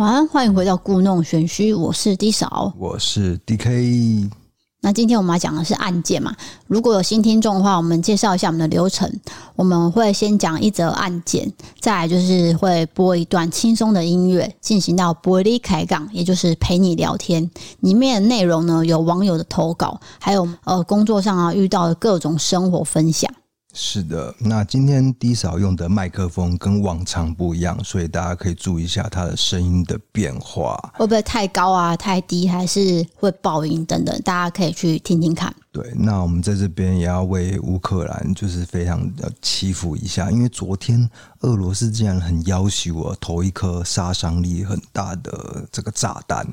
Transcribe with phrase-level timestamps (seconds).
[0.00, 4.30] 晚安，欢迎回到故弄玄虚，我是 D 嫂，我是 DK。
[4.80, 6.34] 那今天我们要讲的是案件嘛？
[6.66, 9.12] 如果有新听众的话，我们介绍一下我们的流程。
[9.56, 17.50] 我们会先讲一则案件，再来就是会播一段轻松的音乐，进行到玻璃开港，也就是陪你聊天。
[17.80, 23.30] 里面的内容呢，有网友的投稿，还有呃工作上啊遇到的各种生活分享。
[23.72, 35.54] 是的，那今天低扫用的麦克风跟往常不一样，所以大家可以注意一下它的声音的变化，会不会太高啊、太低，还是会爆音等等，大家可以去听听看。
[35.70, 41.08] 对，那我们在这边也要为乌克兰就是非常的祈福一下，因为昨天
[41.42, 46.44] 俄罗斯竟然很要挟我投一颗杀伤力很大的这个炸弹。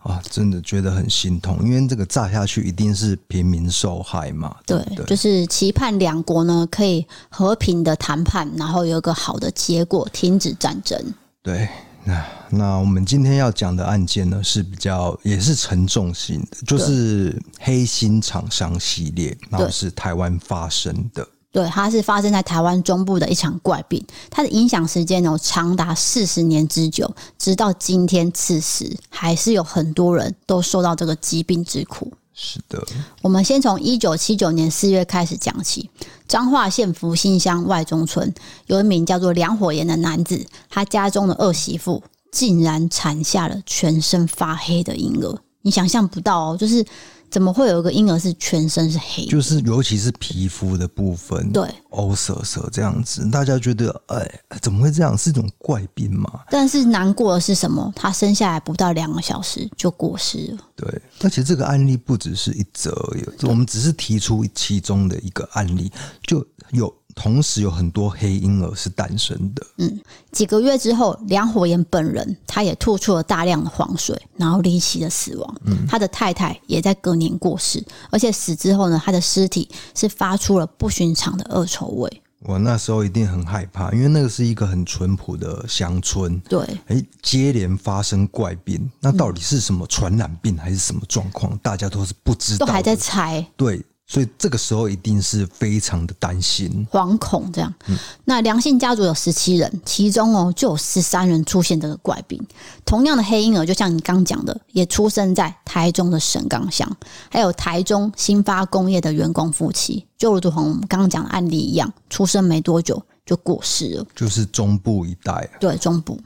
[0.00, 4.56] 啊，真的觉得很心痛，因为这个炸下去一定是平民受害嘛。
[4.64, 10.98] 对，对，就是期盼两国呢可以和平的谈判，然后有一个好的结果，停止战争。
[11.42, 11.68] 对，
[12.04, 21.26] 那那我们今天要讲的案件呢是比较也是沉重型的，就是黑心厂商系列，然后是台湾发生的。
[21.52, 32.12] 对，它是发生在台湾中部的一场怪病，它的影响时间有长达四十年之久，直到今天此时，还是有很多人都受到这个疾病之苦。
[32.32, 32.80] 是的，
[33.20, 35.90] 我们先从一九七九年四月开始讲起，
[36.28, 38.32] 彰化县福兴乡外中村
[38.66, 46.86] 有一名叫做梁火炎的男子，他家中的二媳妇竟然产下了全身发黑的婴儿，你想象不到哦，就是。
[47.30, 49.24] 怎么会有一个婴儿是全身是黑？
[49.26, 55.16] 就是尤其是皮肤的部分，对，凹色色这样子，大家觉得哎，怎么会这样？
[55.16, 56.40] 是一种怪病吗？
[56.50, 57.92] 但是难过的是什么？
[57.94, 60.58] 他生下来不到两个小时就过世了。
[60.76, 65.90] 对，而且这个案例不只是一则而已，我们只是提出其中的一个案例，
[66.22, 66.92] 就有。
[67.14, 69.66] 同时有很多黑婴儿是诞生的。
[69.78, 70.00] 嗯，
[70.32, 75.56] 几个月之后，梁火炎本人他也吐出了大量的黄水，然后离奇的死亡。
[75.64, 82.22] 嗯，他的太太也在隔年过世，而且死之后呢，他的尸体是发出了不寻常的恶臭味。
[82.42, 86.40] 我那时候一定很害怕，因为那个是一个很淳朴的乡村。
[86.48, 91.54] 对，哎，接连发生怪病，那到底是什么传染病还是什么状况？
[91.58, 93.46] 大家都是不知道，都还在猜。
[93.56, 93.84] 对。
[94.10, 97.72] 所以这个时候一定是非常的担心、惶恐这样。
[97.86, 102.44] 嗯、那良性家族有十七人，其中哦就有十三人出现这个怪病。
[102.84, 106.90] 同样的黑婴儿，就像你刚讲的，也出生在台中的神冈乡，
[107.30, 114.04] 还有台中新发工业的员工夫妻，就如同我们刚刚讲的案例一样，出生没多久就过世了。
[114.16, 116.20] 就是中部一带、啊，对中部。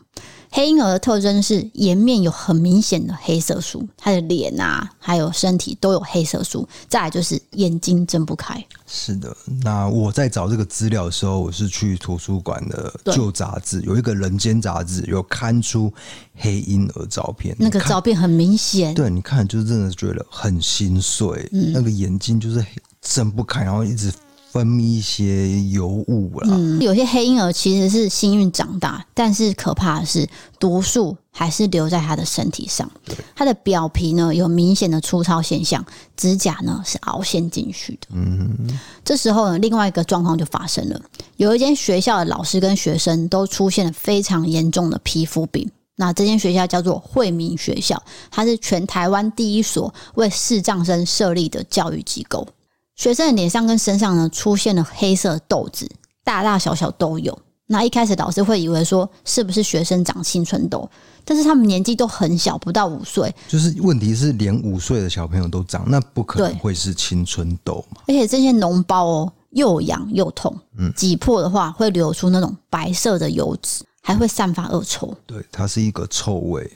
[0.56, 6.68] 黑婴儿的特征是颜面有很明显的黑色素，他的脸啊，还有身体都有黑色素。
[6.88, 8.64] 再来就是眼睛睁不开。
[8.86, 15.92] 是的，那我在找这个资料的时候，我是去图书馆的旧杂志，有一个人间杂志有刊出
[16.36, 18.94] 黑婴儿照片，那个照片很明显。
[18.94, 22.64] 对，你看就是真的觉得很心碎，嗯、那个眼睛就是
[23.02, 24.12] 睁不开，然后一直。
[24.54, 26.56] 分泌一些油物了。
[26.56, 30.28] 嗯，有些黑婴儿其实是幸运长大，但是可怕的是
[30.60, 32.88] 毒素还是留在他的身体上。
[33.04, 35.84] 对，他的表皮呢有明显的粗糙现象，
[36.16, 38.06] 指甲呢是凹陷进去的。
[38.12, 41.02] 嗯，这时候呢，另外一个状况就发生了，
[41.36, 45.68] 有一间学校的老师跟学生都出现了非常严重的皮肤病。
[45.96, 48.00] 那这间学校叫做惠民学校，
[48.30, 52.46] 它是全台湾第一所为视障生设立的教育机构。
[52.94, 55.90] 学生的脸上跟身上呢出现了黑色痘子，
[56.22, 57.36] 大大小小都有。
[57.66, 60.88] 那一开始老师会以为说是不是学生长青春痘，
[61.24, 63.34] 但是他们年纪都很小，不到五岁。
[63.48, 68.02] 就是问题是连五岁的小朋友都长，那不可能会是青春痘嘛？
[68.06, 75.12] 而且这些脓包哦，又痒又痛，嗯，挤破的话会流出那种白色的油脂，还会散发恶臭。
[75.24, 76.70] 对，它是一个臭味。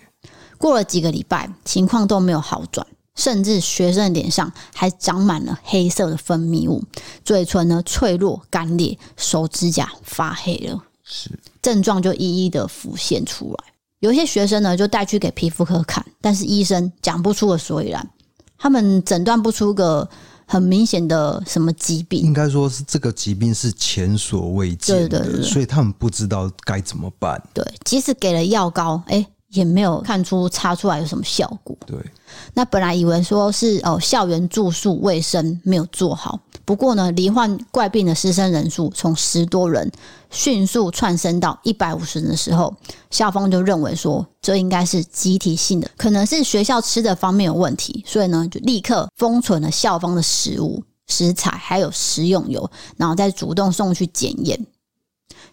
[0.57, 2.85] 过了几个礼拜，情况都没有好转。
[3.19, 6.83] 甚至学生的脸上还长满了黑色的分泌物，
[7.25, 11.29] 嘴唇呢脆弱干裂，手指甲发黑了，是
[11.61, 13.65] 症状就一一的浮现出来。
[13.99, 18.09] 有些学生呢就带去给皮肤科看，但是医生讲不出个所以然，
[18.57, 20.09] 他们诊断不出个
[20.47, 22.23] 很明显的什么疾病。
[22.23, 27.43] 应该说是这个疾病是前所未见的，所以他们不知道该怎么办。
[27.53, 29.27] 对，即使给了药膏，哎。
[29.51, 31.77] 也没有看出擦出来有什么效果。
[31.87, 31.97] 对，
[32.55, 36.39] 那本来以为说是哦，校园住宿卫生没有做好。
[36.65, 39.91] 不过呢，罹患怪病的师生人数从十多人
[40.31, 42.75] 迅速窜升到一百五十人的时候，
[43.11, 54.67] 校方就认为说这应该是集体性的，可能是学校吃的方面有问题，所以呢就立刻封存了校方的食物、食材还有食用油，然后再主动送去检验。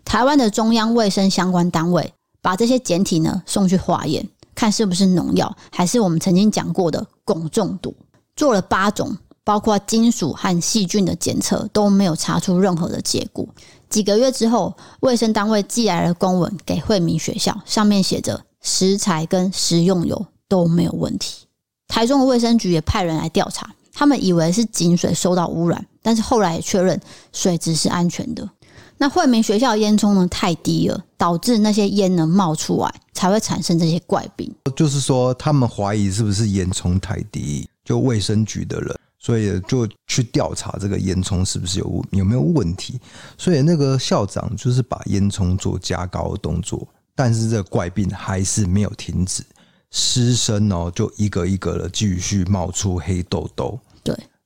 [0.03, 2.13] 台湾的中央卫生相关单位。
[2.45, 7.91] 把这些简体呢送去化验，看是不是农药，还是我们曾经讲过的汞中毒。
[8.35, 13.47] 做了八种，包括金属和细菌的检测，都没有查出任何的结果。
[13.89, 21.47] 几个月之后，卫生单位寄来了公文给惠民学校，上面写着食材跟食用油都没有问题。
[21.87, 27.01] 台中的卫生局也派人来调查，他们以为是井水受到污染，但是后来也确认
[27.33, 28.47] 水质是安全的。
[28.97, 34.53] 那惠民学校烟囱呢太低了，导致那些烟呢冒出来，才会产生这些怪病。
[34.75, 42.99] 就是说，他们怀疑是不是烟囱太低，就卫生局的人，所以就去调查这个烟囱是不是有有没有问题。
[43.37, 49.43] 所以那个校长就是把烟囱做加高的动作，但是这怪病还是没有停止，
[49.91, 53.77] 师生哦就一个一个的继续冒出黑痘痘。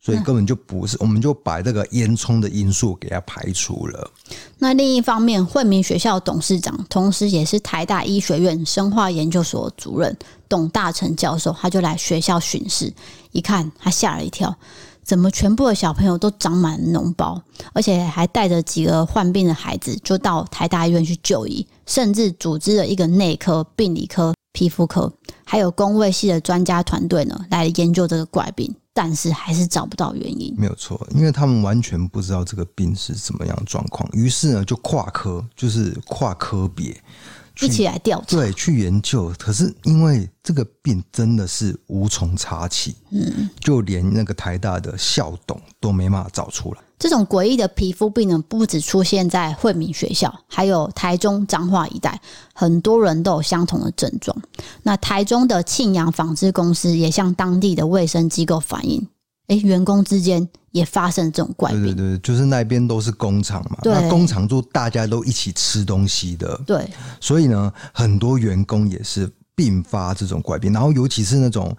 [0.09, 0.15] 对。
[0.15, 4.11] 所以根本就不是，我们就把这个烟囱的因素给它排除了。
[4.57, 10.15] 那另一方面，惠民学校董事长，同时也是台大医学院生化研究所主任
[10.47, 12.94] 董大成教授，他就来学校巡视，
[13.31, 14.53] 一看他吓了一跳，
[15.03, 17.41] 怎么全部的小朋友都长满脓包，
[17.73, 25.11] 而且还带着几个患病的孩子，就到台大医院去就医，甚至组织了一个内科、病理科、皮肤科，
[25.45, 28.75] 还有工卫系的专家团队呢，来研究这个怪病。
[28.94, 36.95] 但是还是找不到原因，没有错，因为他们完全不知道这个病是怎么样状况，于是呢就跨科，就是跨科别
[37.62, 39.33] 一起来调查，对，去研究。
[39.38, 46.81] 可是因为这个病真的是无从查起，嗯，就连那个台大的校董都没办法找出来。
[47.00, 52.19] 这种诡异的皮肤病呢，不只出现在惠民学校，还有台中彰化一带，
[52.54, 54.36] 很多人都有相同的症状。
[54.84, 59.07] 那台中的庆阳纺织公司也向当地的卫生机构反映，
[59.48, 61.81] 哎，员工之间也发生这种怪病。
[61.84, 66.86] 对对对，就是那边都是工厂嘛，那工厂就大家都一起吃东西的，对，
[67.22, 71.74] 所以呢，很多员工也是并发这种怪病，然后尤其是那种。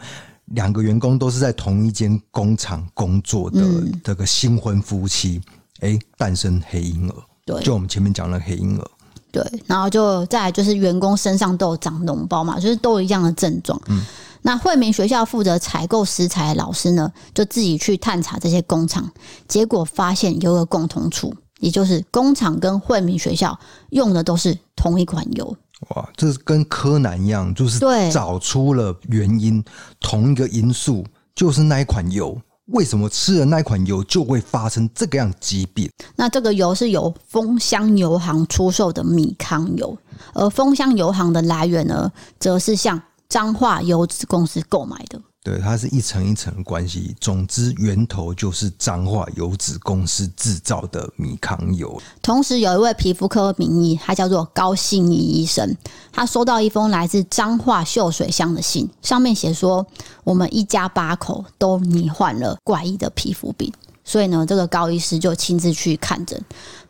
[0.50, 3.61] 两个员工都是在同一间工厂工作的
[4.02, 5.41] 这个新婚夫妻，
[5.81, 7.14] 哎、嗯，诞生黑婴儿，
[7.44, 8.91] 对，就我们前面讲的黑婴儿，
[9.31, 13.81] 对，然后就再来就是员工身上都有长脓包嘛，就是都有一样的症状。
[13.88, 14.05] 嗯，
[14.43, 19.11] 那惠民学校负责采购食材的老师呢，就自己去探查这些工厂，
[19.47, 23.58] 结果发现有个共同处，也就是工厂跟惠民学校
[23.91, 25.56] 用的都是同一款油。
[25.88, 27.80] 哇，这是跟柯南一样，就是
[28.12, 29.64] 找出了原因，
[29.98, 31.04] 同一个因素
[31.34, 35.90] 就是那一款油，为什么吃了那一款油就会发生这个样疾病？
[36.16, 39.96] 那这个油是由丰香油行出售的米糠油，
[40.34, 45.20] 而丰香油行的来源呢，则是向彰化油脂公司购买的。
[45.42, 47.16] 对，它是一层一层关系。
[47.19, 51.98] 总之，源头就是彰化油脂公司制造的米糠油。
[52.20, 55.75] 同时，有一位皮肤科名医，他叫做高信义医生，
[56.12, 59.87] 他收到一封来自彰化秀水乡的信，上面写说，
[60.25, 63.72] 我们一家八口都罹患了怪异的皮肤病。
[64.04, 66.38] 所以呢，这个高医师就亲自去看诊，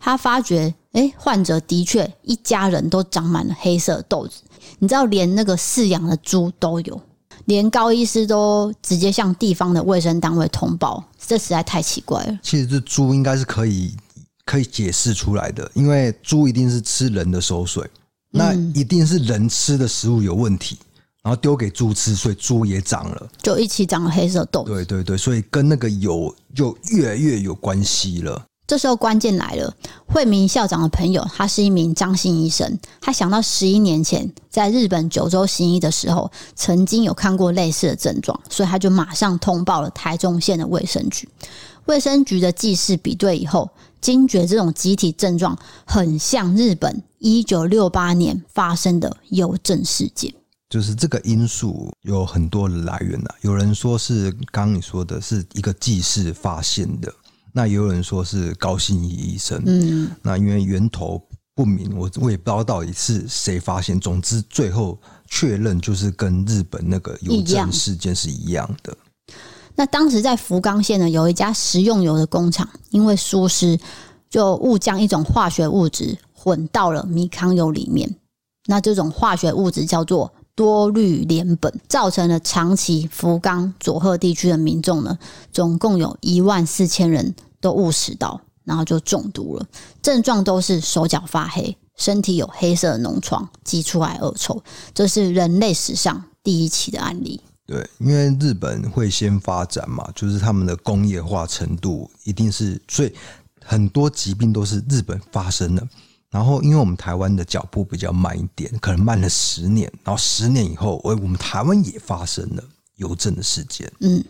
[0.01, 4.41] 他发觉，哎，患者的确一家人都长满了黑色痘子，
[4.81, 7.01] 你知道，连那个饲养的猪都有。
[7.51, 12.39] 连高医师都直接向地方的卫生单位通报，这实在太奇怪了。
[12.45, 13.93] 其实这猪应该是可以
[14.45, 17.85] 可以解释出来的，因为猪一定是吃人的馊水，
[18.31, 20.79] 那一定是人吃的食物有问题，
[21.25, 24.63] 然后丢给猪吃，所以猪也长了，就一起长了黑色痘。
[24.63, 28.47] 对对对，所以跟那个有就越来越有关系了。
[28.71, 29.75] 这时候关键来了，
[30.07, 32.79] 惠民校长的朋友，他是一名张姓医生。
[33.01, 41.29] 他想到十一年前在日本九州行医的时候，曾经有看过类似的症状，所以他就马上通报了台中县的卫生局。
[41.87, 43.69] 卫生局的技师比对以后，
[44.01, 50.33] 惊觉这种集体症状很像日本一九六八年发生的邮政事件。
[50.69, 57.13] 就是这个因素有很多的来源啊，有人说是刚刚你说的是一个技师发现的。
[57.53, 61.21] 那也有人说是高信义医生，嗯，那因为源头
[61.55, 63.99] 不明，我我也不知道到底是谁发现。
[63.99, 68.97] 总之，最后确认就是跟日本那个邮政事件是一样的。
[69.75, 73.79] 那当时在福冈县呢，有一家食用油的工厂，因为疏失，
[74.29, 78.17] 就误将一种化学物质混到了米糠油里面。
[78.67, 80.33] 那这种化学物质叫做。
[80.55, 85.19] 多氯联苯造成了长崎、福冈、佐贺地区的民众呢，
[85.53, 89.67] 总共有一万四千人都误食到，然后就中毒了。
[90.03, 94.63] 症状都是手脚发黑，身体有黑色的脓疮，挤出来恶臭。
[94.95, 97.41] 这是人类史上第一起的案例。
[97.67, 103.15] 对，因为日本会先发展嘛，就是他们的工业化程度一定是，所以
[103.65, 105.89] 很多疾病都是日本发生的。
[106.31, 112.63] 然后，因为我们台湾的脚步比较慢一点，可能慢了十年，然后十年以后，我我们台湾也发生了
[112.97, 113.91] 邮政的事件。
[113.99, 114.23] 嗯，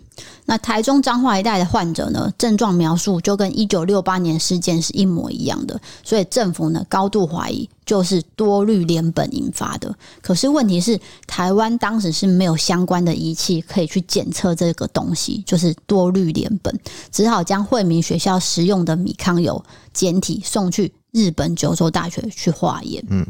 [0.47, 9.95] 那台中彰化一带的患者呢，症状描述就跟一九六八年事件是一模一样的，所以政府呢高度怀疑就是多氯联苯引发的。
[10.23, 16.75] 可是问题是，台湾当时是没有相关的仪器可以去检测这个东西，就是多氯联苯，
[17.13, 20.95] 只好将惠民学校食用的米糠油简体送去。
[21.13, 23.27] 日本九州大学去化验，嗯，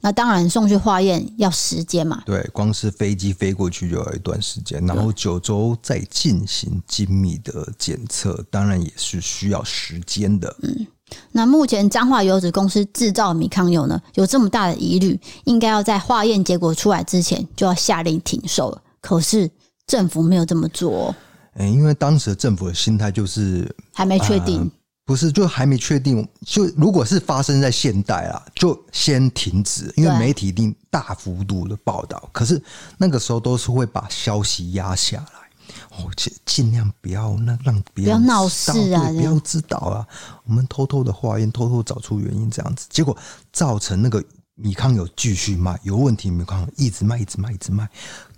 [0.00, 10.56] 那当然送去化验要时间嘛，对，光是飞机飞过去就要一段时间，然后九州再进行精密的检测，当然也是需要时间的。
[10.62, 10.86] 嗯，
[11.32, 18.82] 那目前彰化油脂公司制造米糠油呢，有这么大的疑虑，应该要在化验结果出来之前就要下令停售了。
[19.00, 19.50] 可是
[19.86, 21.14] 政府没有这么做，
[21.54, 24.60] 嗯，因为当时的政府的心态就是还没确定。
[24.62, 24.70] 呃
[25.08, 26.28] 不是，就还没确定。
[26.44, 32.28] 就如果是发生在现代啊，就先停止，因为媒体一定大幅度的报道。
[32.30, 32.62] 可是
[32.98, 40.06] 那个时候都是会把消息压下来，哦，尽尽量不要那让别人不要闹事啊，不要知道啊。
[40.44, 43.16] 我们偷偷的化验，偷偷找出原因，这样子，结果
[43.50, 44.22] 造成那个
[44.56, 47.88] 米糠有继续卖，有问题米糠一直卖，一直卖，一直卖，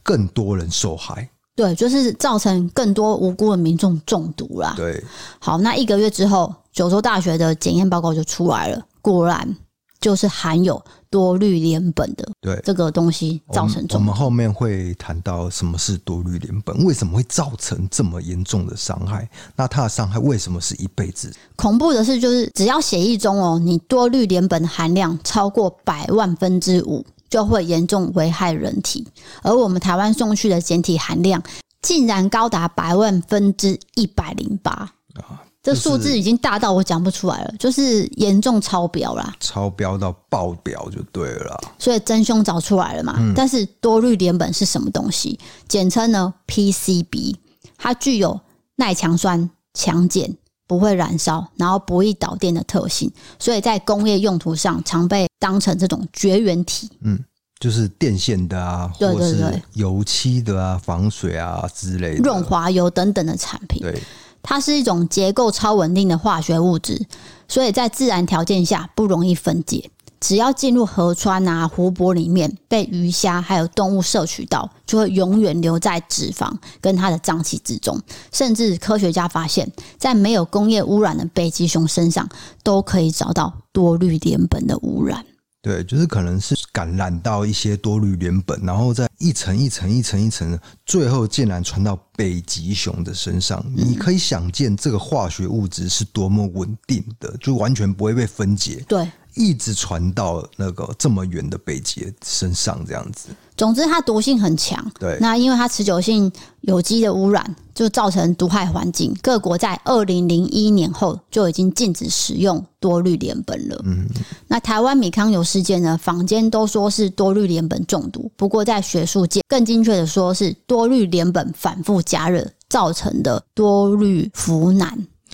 [0.05, 1.29] 更多人受害。
[1.61, 4.73] 对，就是造成更多无辜的民众中毒啦。
[4.79, 5.05] 对，
[5.39, 9.55] 好，那一个月之后，九州大学的检验报告就出来了，果然
[10.01, 12.27] 就是含有多氯联苯的。
[12.41, 13.95] 对，这个东西造成中毒。
[13.97, 19.29] 我们后面会谈到什么是多氯联苯，为什么会造成这么严重的伤害？
[19.55, 21.31] 那它的伤害为什么是一辈子？
[21.57, 27.05] 恐怖的是，就是只要血液中哦，你多氯联苯含量超过百万分之五。
[27.31, 29.07] 就会严重危害人体，
[29.43, 31.43] 而我们台湾送去的检体含量
[31.81, 35.41] 竟然高达百万分之一百零八啊！
[35.63, 41.61] 这数字已经大到我讲不出来了，就是严重超标啦，超标到爆表就对了。
[41.79, 43.17] 所以真凶找出来了嘛？
[43.19, 45.39] 嗯、但是多氯联苯是什么东西？
[45.69, 47.37] 简称呢 PCB，
[47.77, 48.41] 它具有
[48.77, 50.35] 耐强酸、强碱、
[50.71, 53.11] 不会燃烧，然后不易导电的特性，
[53.41, 55.27] 所以在工业用途上常被。
[55.41, 57.19] 当成这种绝缘体，嗯，
[57.59, 63.81] 就是电线的啊，或者是油漆的啊，防水啊之类的，润滑油等等的产品。
[63.81, 63.99] 对，
[64.43, 67.07] 它是一种结构超稳定的化学物质，
[67.49, 69.91] 所以在自然条件下不容易分解。
[70.21, 77.99] 只要进入河川啊、湖泊里面，被鱼虾还有动物摄取到，就会永远留在脂肪跟它的脏器之中。
[78.31, 82.29] 甚至科学家发现，在没有工业污染的北极熊身上，
[82.63, 85.25] 都可以找到多氯联苯的污染。
[85.63, 93.63] 对，就是可能是感染到一些多氯联苯，然后再一层一层一层一层，最后竟然传到北极熊的身上。
[93.69, 98.85] 嗯、你可以想见，这个化学物质是多么稳定的，就完全不会被分解。
[98.87, 99.11] 对。
[99.41, 103.31] 一直传到那个这么远的北极身上，这样子。
[103.57, 104.85] 总之，它毒性很强。
[104.99, 106.31] 对，那因为它持久性
[106.61, 109.17] 有机的污染，就造成毒害环境。
[109.23, 113.81] 各国在二零零一年后就已经禁止使用多氯联苯了。
[113.87, 114.07] 嗯，
[114.47, 115.99] 那台湾米糠油事件呢？
[116.03, 124.91] 坊间都说是多氯联苯中毒，不过在学术界更精确的说是多氯联苯反复加热造成的多氯呋喃。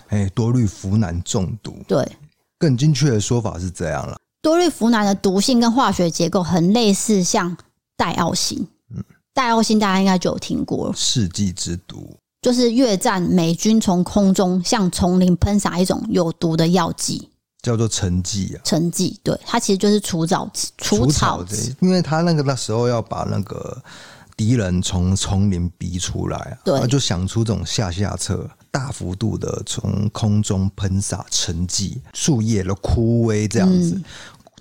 [0.08, 1.74] 哎，多氯呋喃中毒。
[1.88, 2.08] 对。
[2.58, 7.56] 更精确的说法是这样了：多氯呋喃的毒性跟化学结构很类似，像
[7.96, 8.66] 代奥辛。
[8.94, 12.16] 嗯，戴奥辛大家应该就有听过了，世纪之毒。
[12.42, 17.28] 就是越战美军从空中向丛林喷洒一种有毒的药剂，
[17.60, 18.60] 叫做橙剂啊。
[18.62, 20.48] 橙剂，对，它其实就是除草
[20.78, 23.82] 除草剂，因为它那个那时候要把那个
[24.36, 28.48] 敌人从丛林逼出来啊，对，就想出这种下下策。
[28.70, 34.04] 大幅度的从空中喷洒沉剂，树叶都枯萎这样子，嗯、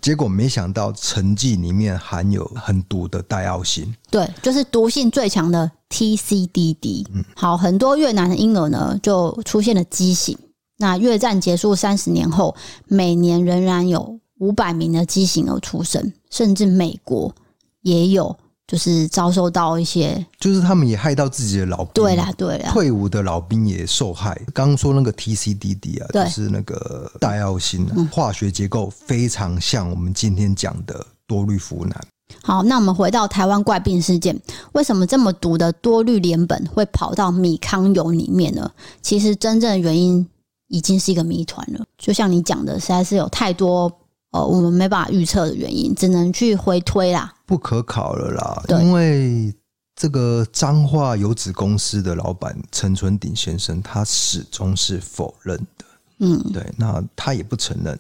[0.02, 7.06] 结果没想到橙剂里面含有很毒的代奥辛，对，就是毒性最强的 TCDD。
[7.14, 10.38] 嗯，好，很多越南的婴儿呢就出现了畸形。
[10.78, 12.56] 那越战结束三十年后，
[12.88, 17.34] 每年仍然有五百名的畸形儿出生，甚至美国
[17.82, 18.38] 也有。
[18.68, 21.92] 就是遭受到一些，就是他们也害到自己的老兵。
[21.94, 24.36] 对啦，对啦，退伍的老兵也受害。
[24.54, 31.94] 刚刚说那个 TCDD 啊，就是那个戴奥辛，化学结构非常像我们今天讲的多氯呋喃。
[32.42, 34.36] 好，那我们回到台湾怪病事件，
[34.72, 38.72] 为什么这么毒的多氯联苯会跑到米糠油里面呢？
[39.04, 40.28] 其实真正的原因
[40.70, 41.86] 已经是一个谜团了。
[42.00, 43.92] 就像你讲的，实在是有太多。
[44.36, 48.62] 呃，我们没办法预测的原因，只能去回推啦，不可考了啦。
[48.82, 49.54] 因为
[49.96, 55.86] 这个彰化油脂公司的老板陈春鼎先生，他始终是否认的。
[56.20, 57.98] 嗯，对，那他也不承认。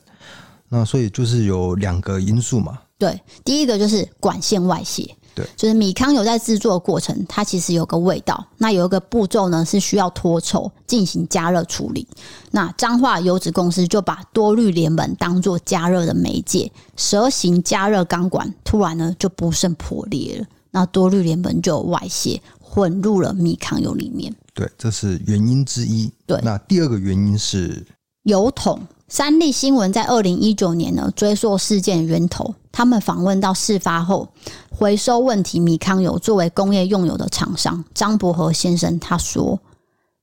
[0.67, 2.79] 那所以就是有两个因素嘛。
[2.97, 5.15] 对，第一个就是管线外泄。
[5.35, 8.47] 对，就是米糠油在制作的过程，它其实有个味道。
[8.57, 12.07] 那有一个步骤呢，是需要脱臭进行加热处理。
[12.51, 24.33] 那彰化油脂公司就把多氯联苯当做加热的媒介，蛇形加热钢管突然呢就不慎破裂了，那多氯联苯就外泄混入了米糠油里面。
[24.53, 26.09] 对，这是原因之一。
[26.25, 27.85] 对，那第二个原因是
[28.23, 28.79] 油桶。
[29.07, 34.29] 三立新闻在二零一九年呢追溯事件源头，他们访问到事发后
[34.71, 39.59] 回收问题米糠油作为工业用油的厂商张伯和先生，他说，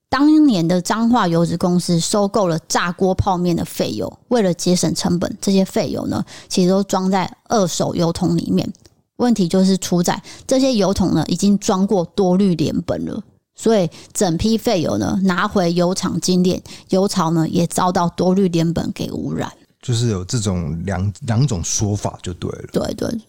[0.08, 8.72] 当年的彰化油脂公司收购了炸锅泡面的废油，为了节省成本，这些废油呢其实都装在二手油桶里面。
[9.16, 13.22] 问题就是出在这些油桶呢已经装过多氯联苯了。
[13.54, 19.52] 所以整批废油呢拿回油厂精炼，油槽呢也遭到多氯联苯给污染。
[19.80, 22.68] 就是有这种两两种说法就对了。
[22.72, 23.20] 对对对，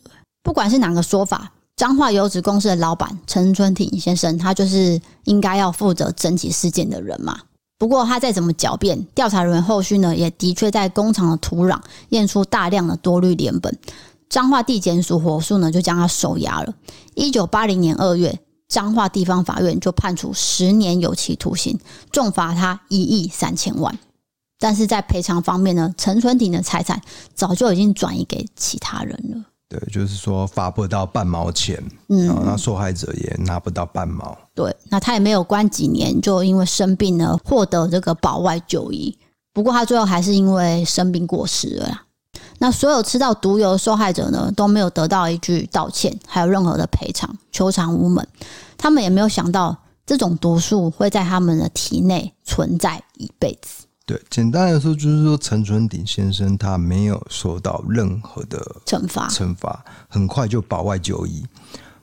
[0.42, 7.38] 不管是哪个说法，彰化油脂公司的老板陈春挺先生，他就是应该要负责整起事件的人嘛。
[7.77, 13.74] 不过他再怎么狡辩，调查人员后续呢也的确在工厂的土壤验出大量的多氯联苯，
[14.30, 16.74] 彰化地检署火速呢就将他收押了。
[17.15, 18.39] 一九八零年二月。
[18.74, 21.80] 彰化地方法院就判处十年有期徒刑，
[22.12, 23.96] 重罚他一亿三千万。
[24.58, 27.00] 但是在赔偿方面呢，陈春婷的财产
[27.36, 29.46] 早就已经转移给其他人了。
[29.70, 34.36] 对，就是说发不到半毛钱，嗯，那受害者也拿不到半毛。
[34.56, 39.15] 对，那他也没有关几年，就因为生病呢获得这个保外就医。
[39.53, 42.02] 不过他最后还是因为生病过世了啦。
[42.63, 48.25] 那所有吃到毒油的受害者呢都没有得到一句道歉，还有任何的赔偿，求偿无门。
[48.77, 53.84] 他们也没有想到，这种毒素会在他们的体内存在一辈子。
[54.05, 61.46] 对，简单来说就是说，陈春鼎先生他没有受到任何的惩罚，惩罚很快就保外就医。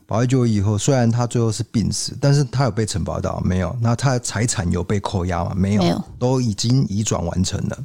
[0.07, 3.75] 保外就医以后，虽然他最后是病死，但是他有被惩罚到没有？
[3.81, 5.55] 那他的财产有被扣押吗？
[5.57, 7.79] 没有，没有，都已经移转完成了。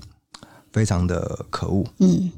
[0.75, 1.85] 非常的可恶。
[1.99, 2.29] 嗯，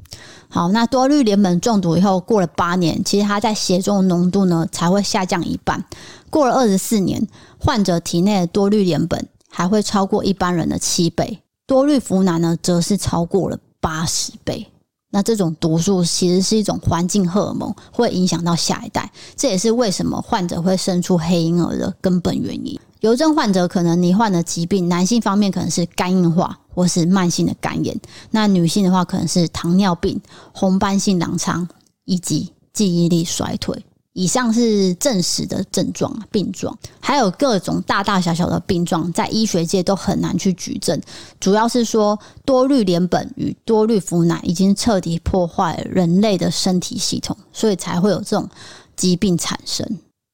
[0.48, 5.84] 好，那多氯联苯中毒以后，过了八年，其实它在血中的浓度呢才会下降一半。
[6.30, 7.26] 过了二十四年，
[7.58, 9.20] 患者体内的多氯联苯
[9.50, 14.68] 还会超过一般人的七倍，多氯呋喃呢则是超过了八十倍。
[15.10, 19.10] 那这种毒素其实是一种环境荷尔蒙，会影响到下一代。
[19.34, 22.78] 这也是为什么患者会生出黑婴儿的根本原因。
[23.00, 26.58] 油症患者可能你患的疾病，男性方面可能是肝硬化。
[26.78, 30.20] 或是慢性的肝炎，那女性的话可能是糖尿病、
[30.52, 31.66] 红斑性狼疮
[32.04, 33.84] 以及记忆力衰退。
[34.12, 41.00] 以上是证实的症状、病状，还有各种大大小小的病状，在医学界都很难去举证。
[41.40, 48.48] 主要是说多氯联苯与多氯呋喃已经彻底破坏人类的身体系统，所以才会有这种
[48.94, 49.84] 疾病产生。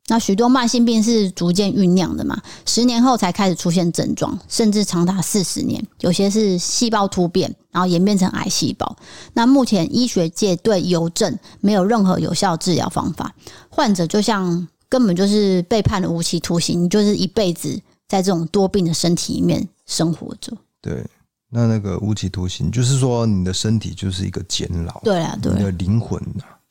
[0.07, 5.83] 那许多慢性病是逐渐酝酿的嘛，十年后才开始出现症状，甚至长达四十年。
[6.01, 8.97] 有些是细胞突变，然后演变成癌细胞。
[9.33, 13.35] 那目前医学界对油症没有任何有效治疗方法，
[13.71, 20.55] 患者就像根本就是被判了无期徒刑，你就是一辈子在这种多病的身体里面生活着。
[20.83, 21.03] 对，
[21.49, 26.23] 那那个无期徒刑，就是说你的身体就是一个监牢，对啊，对，你的灵魂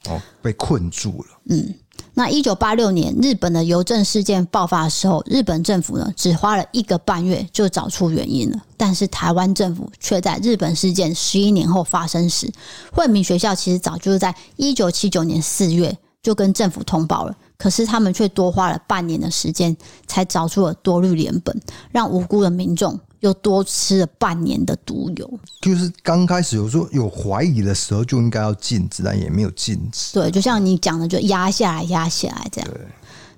[0.08, 1.74] 哦被困住了，嗯。
[2.16, 8.58] 那一九八六年，日本的邮政事件爆发的时候，日本政府呢只花了一个半月就找出原因了。
[8.78, 12.52] 但是台湾政府却在日本事件十一年后发生时，
[12.92, 21.52] 惠民学校其实早就是在一九七九年四月就跟政府通报了，可是他们却多花了半年的时间才找出了多氯联苯，
[21.92, 23.00] 让无辜的民众。
[23.24, 30.14] 又多吃了半年的毒油，就是刚开始有说有怀疑的时候就应该要禁止，但也没有禁止。
[30.14, 32.70] 对，就像你讲的，就压下来，压下来这样。
[32.70, 32.82] 对。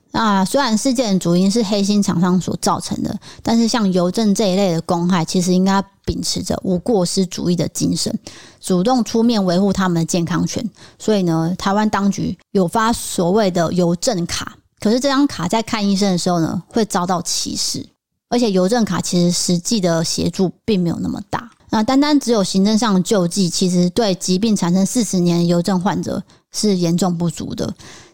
[0.09, 8.17] 那虽然事件主因是黑心厂商所造成的，但是像邮政这一类的公害，其实应该秉持着无过失主义的精神，
[8.59, 10.67] 主动出面维护他们的健康权。
[10.97, 17.85] 所以呢，台湾当局有发所谓的邮政卡，可是这张卡在看医生的时候呢，会遭到歧视。
[18.27, 27.73] 而且邮政卡其实实际的协助并没有那么大，那单单只有行政上救济，其实对疾病产生四十年的邮政患者是严重不足的。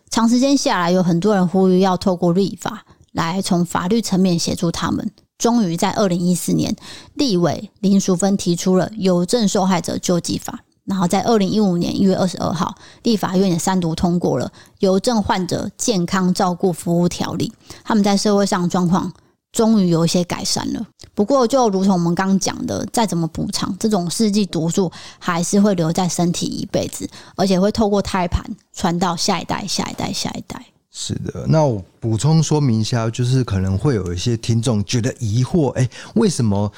[0.09, 5.09] 长时间下来，有很多人呼吁要透过立法来从法律层面协助他们。
[5.37, 6.75] 终于在二零一四年，
[7.13, 17.51] 立委林淑芬提出了邮政受害者救济法，然后在二零一五年一月二十二号，立法院也三读通过了邮政患者健康照顾服务条例。
[17.83, 19.11] 他们在社会上状况。
[19.51, 20.87] 终于有一些改善了。
[21.13, 30.65] 不过，就如同我们刚刚讲的，再怎么补偿，这种四季毒素还是会留在身体一辈子，而且会透过胎盘传到下一代、下一代、下一代。
[30.93, 36.69] 是的，那我补充说明一下，就是可能会有一些听众觉得疑惑，哎，为什么？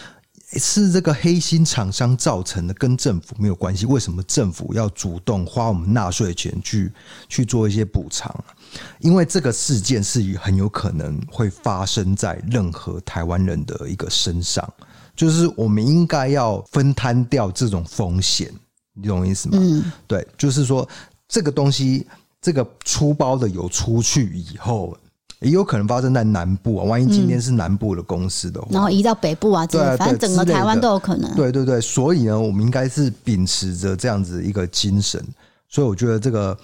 [0.60, 3.86] 是这个黑心厂商造成的，跟政府没有关系。
[3.86, 6.92] 为什么政府要主动花我们纳税钱去
[7.28, 8.34] 去做一些补偿？
[9.00, 14.68] 因为这个事件是很有可能会发生在任何台湾人的一个身上，
[15.16, 18.52] 就是我们应该要分摊掉这种风险，
[18.94, 19.58] 你懂我意思吗？
[19.60, 20.88] 嗯，对，就是说
[21.28, 22.08] 这个东西，
[22.42, 24.98] 这个出包的有出去以后。
[25.44, 31.34] 也有可能发生在南部啊，万一今天是南部的公司的话，然后移到北部啊，对，反正整个台湾都有可能。
[31.36, 35.24] 对对对，所以呢，我们应该是秉持着这样子一个精神，
[35.70, 36.58] 所以我觉得这个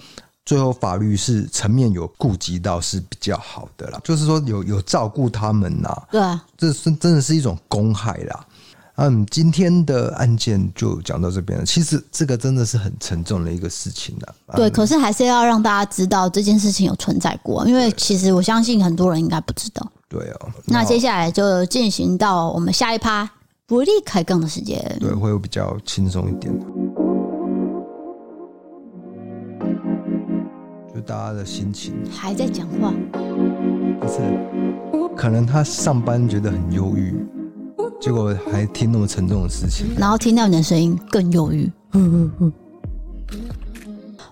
[0.44, 8.46] 最后法律是层面有顾及到是比较好的啦，就是说有有照顾他们呐，对啊，这是真的是一种公害啦。
[9.02, 11.64] 嗯，今天的案件就讲到这边了。
[11.64, 14.34] 其实这个真的是很沉重的一个事情了。
[14.54, 19.90] 对，可是还是要让大家知道这件事情有存在过，因为其实我相信很多人应该不知道。
[20.06, 20.50] 对哦。
[20.66, 23.26] 那接下来就进行到我们下一趴
[23.66, 24.78] 不利开杠的时间。
[25.00, 26.52] 对，会有比较轻松一点。
[30.94, 32.92] 就大家的心情还在讲话，
[33.98, 34.18] 不是？
[35.16, 37.14] 可能他上班觉得很忧郁。
[38.00, 41.70] 结果还听那么沉重的事情，然后听到你的声音更忧郁。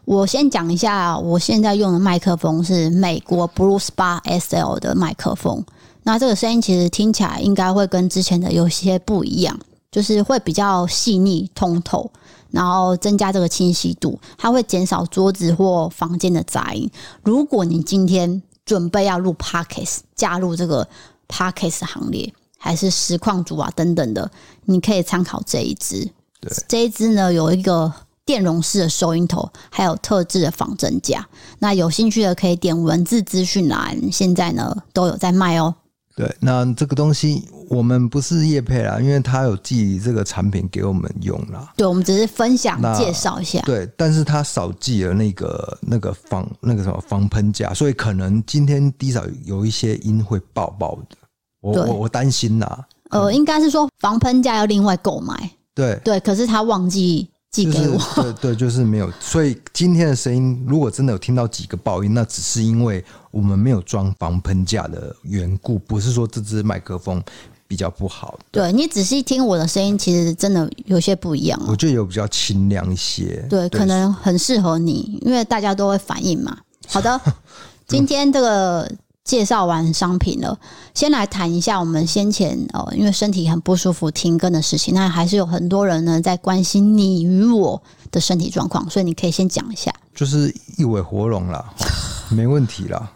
[0.07, 5.63] 我先讲一下，我现在用的麦克风是美国 Blue Spa SL 的麦克风。
[6.03, 9.61] 那这个声音其实听起来应该会跟之前的有些不一样，
[9.93, 12.11] 就是会比较细腻通透，
[12.51, 16.91] 然后增加这个清晰度，它会减少桌子或房间的杂音。
[17.23, 20.89] 如果你今天准备要录 Podcast，加入这个
[21.29, 22.33] Podcast 行列。
[22.59, 24.31] 还是实况组啊等等的，
[24.65, 26.07] 你可以参考这一支。
[26.41, 27.91] 对，这一支呢有一个
[28.27, 31.27] 电容式的收音头，还有特制的仿真架。
[31.61, 35.75] 那有兴趣的可以点文字资讯栏，现在呢都有在卖哦。
[36.15, 41.73] 对，那这个东西我们不是业配啦，因为他有寄这个产品给我们用啦。
[41.77, 43.61] 对，我们只是分享介绍一下。
[43.61, 51.17] 对，但是他少寄了那个那个防那个什么防喷架，所以可能今天低少有一些音会爆爆的。
[51.61, 55.99] 我我我担心呐，呃，应该是说防喷架要另外购买，对。
[56.05, 67.23] 对，可是他忘记寄给我，对对，就是没有，所以今天的声音如果真的有听到几个爆音，那只是因为我们没有装防喷架的缘故，不是说这支麦克风
[67.67, 68.39] 比较不好。
[68.53, 76.57] 对，你仔细听我的声音，其实真的有些不一样，我觉得有比较清亮一些，对，可能很适合你，因为大家都会反应嘛。
[76.87, 77.21] 好的，
[77.89, 78.89] 今天这个。
[79.29, 80.59] 介绍完商品了，
[80.95, 84.95] 先来谈一下我们先前哦，因为身体很不舒服停更的事情。
[84.95, 89.93] 那还是有很多人呢在关心你与我的身体状况，所以你可以先讲一下。
[90.15, 91.63] 就是一尾活龙啦，
[92.33, 93.13] 没问题啦。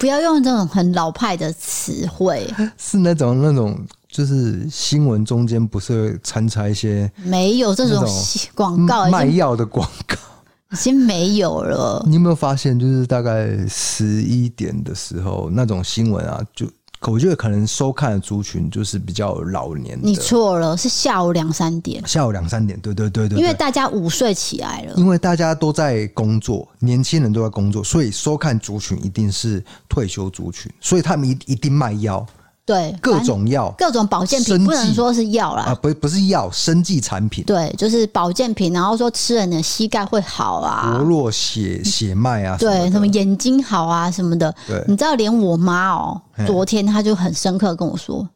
[0.00, 8.04] 不要用这种很老派的词汇，是那种那种就是新闻中间不是会掺杂一些没有这种
[8.56, 10.16] 广告卖药的广告。
[10.74, 12.04] 已经没有了。
[12.06, 16.66] 你有没有发现，就是大概十一点的时候，那种新闻啊，就
[17.06, 19.98] 我觉得可能收看的族群就是比较老年。
[20.02, 22.02] 你错了，是下午两三点。
[22.06, 23.38] 下午两三点，对对对对。
[23.38, 24.94] 因为大家午睡起来了。
[24.96, 32.26] 因为大家都在工作，年轻人都在工作，所以收看族群一定是退休族群，所以他们一一定卖药。
[32.66, 35.64] 对，各种药，各种保健品，不能说是药啦。
[35.64, 37.44] 啊，不，不是药，生技产品。
[37.44, 44.54] 对，就是保健品，然后说吃了你的膝盖会好啊，活络血血脉啊，对，什么眼睛好啊什么的。
[44.66, 48.26] 对，你知道，连我妈哦，昨天她就很深刻跟我说，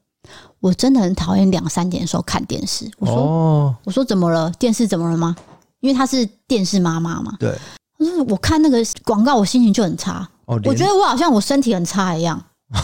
[0.61, 2.87] 我真的很讨厌两三点的时候看电视。
[2.99, 4.53] 我说，哦，我说怎么了？
[4.59, 5.35] 电视怎么了吗？
[5.81, 7.35] 因为她是电视妈妈嘛。
[7.41, 7.57] 对，
[7.99, 10.29] 她说我看那个广告，我心情就很差。
[10.45, 12.38] 哦，我觉得我好像我身体很差一样。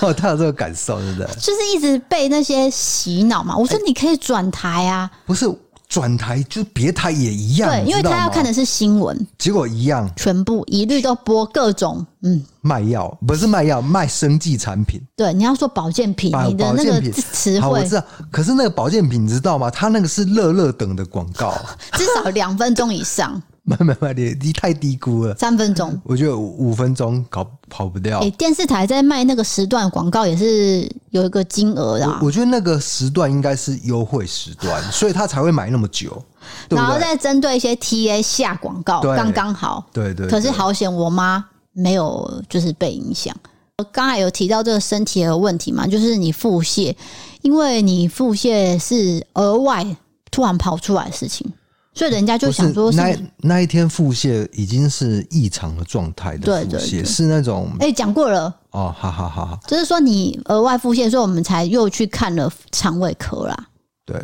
[0.00, 1.26] 哦， 他有这个感受，对不对？
[1.36, 3.56] 就是一直被那些洗脑嘛。
[3.56, 5.46] 我说你可以转台啊，不是
[5.88, 7.70] 转台，就别台也一样。
[7.70, 15.00] 对，因为他要看的是新闻，结果一样，全部一律都播各种嗯卖药，不是卖药，卖生技产品。
[15.16, 18.02] 对，你要说保健品，你的那个词汇，我知道。
[18.30, 19.70] 可是那个保健品，你知道吗？
[19.70, 21.54] 他那个是乐乐等的广告，
[21.96, 23.40] 至少两分钟以上。
[23.66, 25.34] 没没没，你你太低估了。
[25.34, 28.20] 三分钟，我觉得五分钟搞跑不掉。
[28.20, 32.18] 哎、欸，电视台在卖那个时段广告也是有一个金额的。
[32.22, 36.10] 我觉得那个时段应该是优惠时段，所以他才会买那么久。
[36.70, 39.84] 对对，然后再针对一些 TA 下广告，刚刚好。
[39.92, 40.30] 对对，对。
[40.30, 43.34] 可是好险，我妈没有就是被影响。
[43.92, 46.94] 刚才有提到这个身体的问题嘛，就是你腹泻，
[47.42, 49.84] 因为你腹泻是额外
[50.30, 51.52] 突然跑出来的事情，
[51.96, 58.54] 所以人家就想说是，那那一天腹泻已经是异常的状态的腹泻，是那种哎，讲过了。
[58.72, 63.56] 哦，好好好好，就是说你额外腹泻，所以我们才又去看了肠胃科啦。
[64.04, 64.22] 对，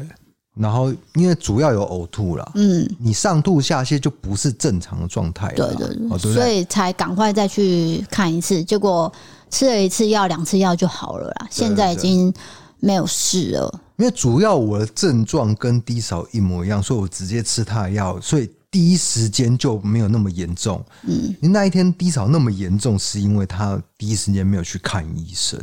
[0.55, 9.11] 然后因为主要有呕吐啦，嗯，你上吐下泻就不是正常的状态，对对对，所以才赶快再去看一次，结果
[9.49, 12.31] 吃了一次药、两次药就好了啦，现在已经
[12.81, 13.81] 没有事了。
[13.97, 20.85] 因为主要我的症状跟低嫂一模一样，所以我直接吃他的药，所以第一时间就没有那么严重。
[21.03, 25.61] 嗯，你那一天低嫂那么严重，是因为他第一时间没有去看医生。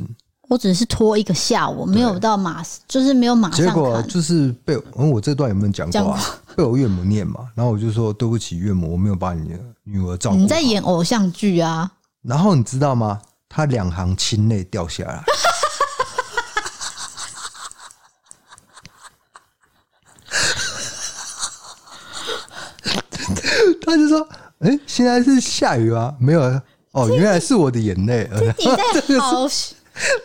[0.48, 3.66] 我只是拖一个下午，没有到马，就是没有马上。
[3.66, 6.22] 结果就是被，嗯，我这段有没有讲过啊？
[6.56, 10.38] 被我岳母念嘛，然后我就说对不起岳母，我没有把你的女儿照顾。
[10.38, 11.92] 你在演偶像剧啊？
[12.24, 13.22] 然后你知道吗？
[13.48, 15.24] 他两行清泪掉下来。
[23.90, 24.28] 他就说
[24.60, 26.14] ：“哎、欸，现在是下雨啊？
[26.20, 28.30] 没有啊哦，原来是我的眼泪。
[28.58, 29.48] 你在好，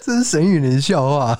[0.02, 1.38] 这是沈玉琳笑话。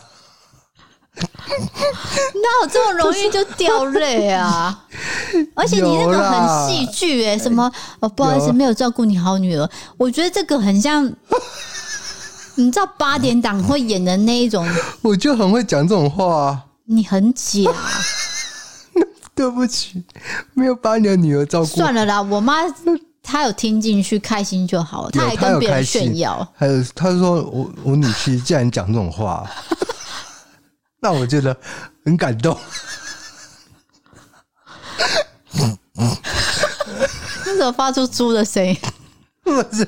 [1.16, 4.84] 哪有这么容易就掉泪啊？
[5.54, 8.08] 而且你那个很戏剧哎，什么哦？
[8.08, 9.68] 不好意思，没有照顾你好女儿。
[9.96, 11.04] 我觉得这个很像，
[12.56, 14.68] 你知道八点档会演的那一种。
[15.02, 16.64] 我就很会讲这种话啊。
[16.86, 17.70] 你很假。”
[19.36, 20.02] 对不起，
[20.54, 21.66] 没有把你的女儿照顾。
[21.66, 22.62] 算了啦，我妈
[23.22, 25.10] 她有听进去，开心就好了。
[25.10, 29.44] 她还跟别人炫耀，还有她说我我女婿竟然讲这种话，
[31.02, 31.56] 那我觉得
[32.04, 32.56] 很感动。
[37.46, 38.76] 为什么发出猪的声音？
[39.42, 39.86] 不是，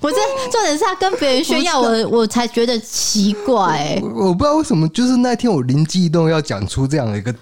[0.00, 0.16] 不是，
[0.50, 3.98] 重点是他跟别人炫耀，我我才觉得奇怪。
[4.02, 7.34] 我我不知道为什么，就是那天我灵机一动要讲出这样的一个。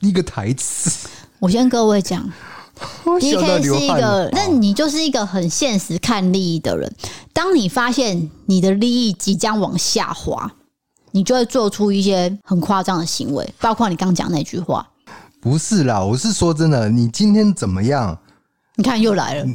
[0.00, 1.08] 一个台词，
[1.38, 2.22] 我先各位讲
[3.20, 6.90] ，D K 是一个，那你就是一个很现实看利益的人。
[7.32, 10.50] 当你发现你的利益即将往下滑，
[11.12, 14.88] 你就会做出一些很夸张的行为，包括你刚讲那句话。
[15.40, 18.18] 不是啦，我是说真的，你今天怎么样？
[18.76, 19.46] 你看又来了。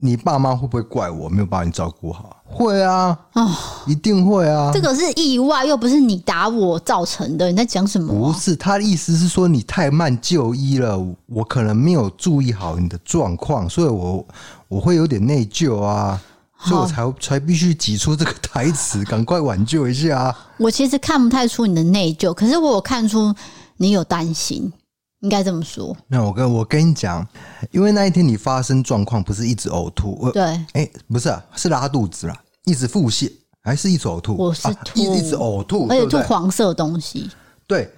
[0.00, 2.37] 你爸妈会不会怪我没有把你照顾好？
[2.50, 3.50] 会啊，哦，
[3.86, 4.70] 一定会啊。
[4.72, 7.50] 这个是意外，又不是你打我造成的。
[7.50, 8.32] 你在讲什么啊？
[8.32, 14.26] 不是，他的意思是说你太慢就医了，我可能没有注意好你的状况，所以我
[14.66, 16.20] 我会有点内疚啊，
[16.64, 20.34] 所以我才才必须挤出这个台词， 赶快挽救一下。
[20.56, 23.32] 我其实看不太出你的内疚，可是我有看出
[23.76, 24.72] 你有担心。
[25.20, 25.96] 应该这么说。
[26.06, 27.26] 那我跟我跟你讲，
[27.70, 30.30] 因为那一天你发生状况，不是一直呕吐。
[30.32, 30.42] 对。
[30.42, 34.36] 哎、欸，不是、啊，是拉肚子啦，一直腹泻，还是一直呕吐？
[34.36, 37.30] 我是吐，啊、一一直呕吐，而且吐黄色东西。
[37.66, 37.92] 对。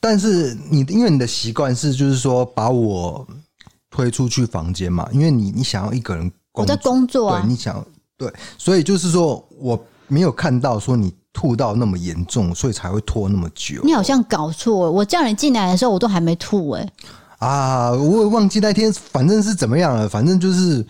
[0.00, 3.26] 但是你因为你的习惯是，就是说把我
[3.90, 7.40] 推出去房间嘛，因为你你想要一个人工作，我在工作啊。
[7.40, 7.84] 对，你想
[8.18, 11.14] 对，所以就是说我没有看到说你。
[11.38, 13.82] 吐到那么严重，所以才会拖那么久。
[13.84, 16.88] 你好像搞错，我叫你进来的时候，我都还没吐哎。
[17.40, 20.82] 啊，我也忘记那天反正是怎么样了，反正就是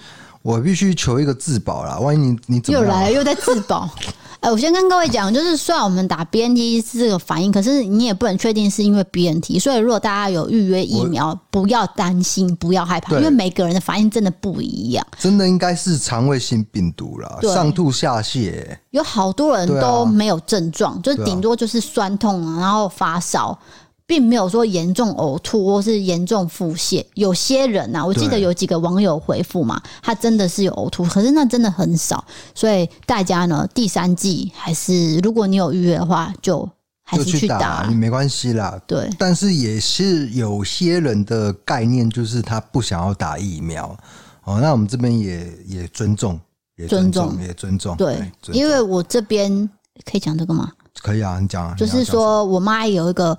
[0.43, 1.99] 我必须求一个自保啦。
[1.99, 3.91] 万一你你怎么又来了，又在自保。
[4.47, 9.59] 哎，我先跟各位讲，就是虽然我们打 BNT 是这个反应，可是你也不能确定是因为 BNT。
[9.59, 15.05] 所以如果大家有预约疫苗，不要担心，不要害怕，因为每个人的反应真的不一样。
[15.19, 23.59] 真的应该是肠胃性病毒啦，上吐下泻，有好多人都没有症状，就是顶多就是酸痛，然后发烧。
[24.07, 36.69] 并没有说严重呕吐或是严重腹泻，有些人呐、啊，我记得有几个网友回复嘛，他真的是有呕吐，可是那真的很少，所以大家呢，第三季还是如果你有预约的话，就
[37.03, 38.81] 还是去打，你没关系啦。
[38.87, 43.89] 对，但是也是有些人的概念就是他不想要打疫苗
[44.45, 46.39] 哦，那我们这边也也尊重，
[46.77, 47.97] 也尊重，也尊重。
[47.97, 49.69] 对，对因为我这边
[50.05, 50.71] 可以讲这个吗？
[51.03, 53.37] 可以啊，你讲啊，就是说我妈有一个。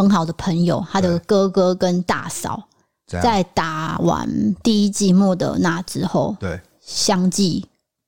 [0.00, 2.62] 很好的朋友，他的哥哥跟大嫂
[3.06, 4.28] 在打完
[4.62, 7.66] 第一季莫德纳之后，对，相继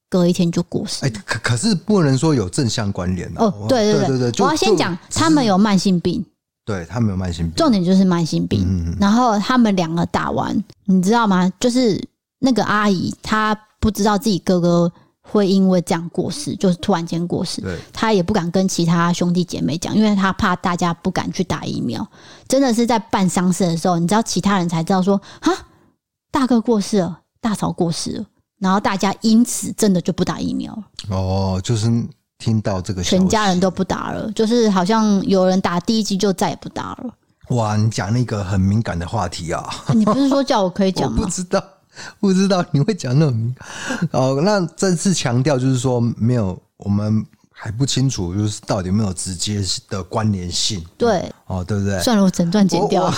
[0.09, 1.05] 隔一天就过世。
[1.05, 3.67] 哎，可可是不能说有正相关联哦。
[3.69, 6.25] 对对对对，我要先讲，他们有慢性病，
[6.65, 8.97] 对他们有慢性病，重点就是慢性病。
[8.99, 11.53] 然后他们两个打完，你知道吗？
[11.61, 12.03] 就是
[12.39, 14.91] 那个阿姨，她不知道自己哥哥。
[15.23, 22.07] 会因为这样过世，就是突然间过世，他也不敢跟其他兄弟姐妹讲，因为他怕大家不敢去打疫苗。
[22.49, 25.53] 真的是在办丧事的时候，你知道其他人才知道说啊，
[26.31, 28.25] 大哥过世了，大嫂过世了，
[28.59, 30.83] 然后大家因此真的就不打疫苗了。
[31.17, 31.89] 哦，就是
[32.39, 37.15] 听到这个，全家人都不打了，就是好像有人打第一剂就再也不打了。
[37.49, 39.69] 哇，你讲那个很敏感的话题啊！
[39.95, 41.19] 你不是说叫我可以讲吗？
[41.21, 41.63] 我不知道，
[42.21, 43.69] 不知道你会讲那么敏感。
[44.21, 50.85] 哦，那再次强调就是说没有，我们还不清楚，就是到底有没有直接的关联性。
[50.97, 52.01] 对，哦，对不对？
[52.01, 53.13] 算了，我整段剪掉。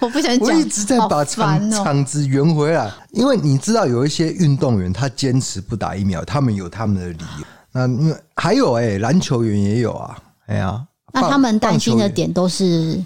[0.00, 7.46] 我， 不想讲，我一直在把场场子圆回来，因为你知道有一些运动员他坚持不打疫苗，他们有他们的理由。
[7.72, 13.00] 那因为还有哎、欸，篮球员也有啊，哎呀，那他们担心的点都是，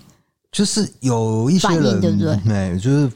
[0.53, 2.41] 就是有一些人对不对？
[2.51, 3.11] 哎，就是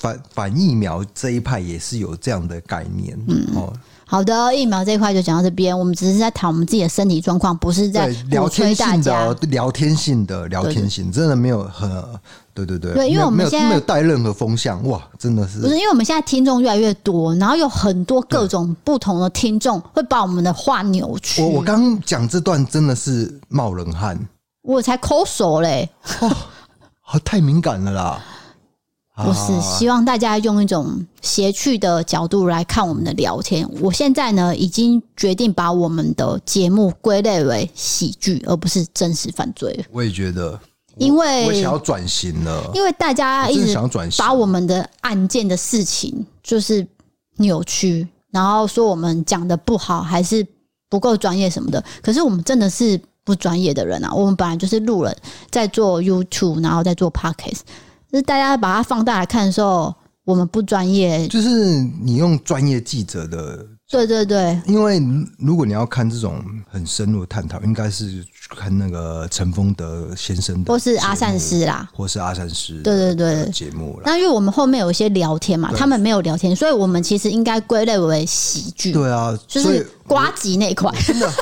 [0.00, 3.72] 反反疫苗这一派也是有这样的概念，嗯哦。
[4.04, 5.78] 好的，疫苗这一块就讲到这边。
[5.78, 11.90] 我们只是在谈我们自己的身体状况，不是在聊天性的、聊天性的、聊天性，真的没有很
[12.52, 12.92] 对对对。
[12.92, 15.76] 对，因为我们现在没有带任何风向，哇，真的是不是？
[15.76, 21.40] 因为我们现在听众越来越多，然后有很多各种不同的听众会把我们的话扭曲。
[21.40, 24.18] 我我刚刚讲这段真的是冒冷汗，
[24.60, 25.88] 我才抠手嘞，
[26.20, 26.30] 哦，
[27.24, 28.22] 太敏感了啦。
[29.14, 33.68] 不是，希望大家用一种谐趣的角度来看我们的聊天。
[33.80, 39.84] 我现在呢，已经决定把我们的节目归类为喜剧，而不是真实犯罪。
[39.92, 40.58] 我也觉得，
[40.96, 42.70] 因为我想要转型了。
[42.72, 43.76] 因为大家一直
[44.16, 46.86] 把我们的案件的事情就是
[47.36, 50.44] 扭曲，然后说我们讲的不好，还是
[50.88, 51.84] 不够专业什么的。
[52.00, 54.10] 可是我们真的是不专业的人啊！
[54.10, 55.14] 我们本来就是路人，
[55.50, 57.60] 在做 YouTube，然后在做 Podcast。
[58.12, 59.92] 就是大家把它放大来看的时候，
[60.24, 61.26] 我们不专业。
[61.28, 64.60] 就是你用专业记者的，对对对。
[64.66, 65.02] 因为
[65.38, 74.02] 如果你要看这种很深入的探讨，应该是看那个陈丰德先生的，或是阿善师啦，或是阿善师，对对对节目啦。
[74.04, 78.92] 那因为我们后面有一些聊天嘛，他们没有聊天，所以我们其实应该归类为喜剧。
[78.92, 81.32] 对啊，就是瓜吉那一块，真的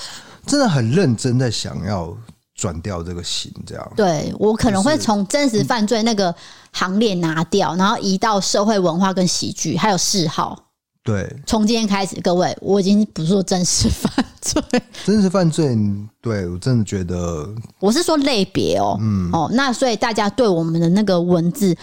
[0.46, 2.16] 真的很认真在想要。
[2.60, 6.34] 转掉这个型，这样对我可能会从真实犯罪那个
[6.72, 10.66] 行列拿掉，然后移到社会文化跟喜剧，还有嗜好。
[11.02, 14.62] 对，从今天开始，各位，我已经不做真实犯罪。
[15.06, 15.74] 真实犯罪，
[16.20, 21.74] 对我真的觉得，我是说类别哦，嗯哦，那所以大家对我们的那个文字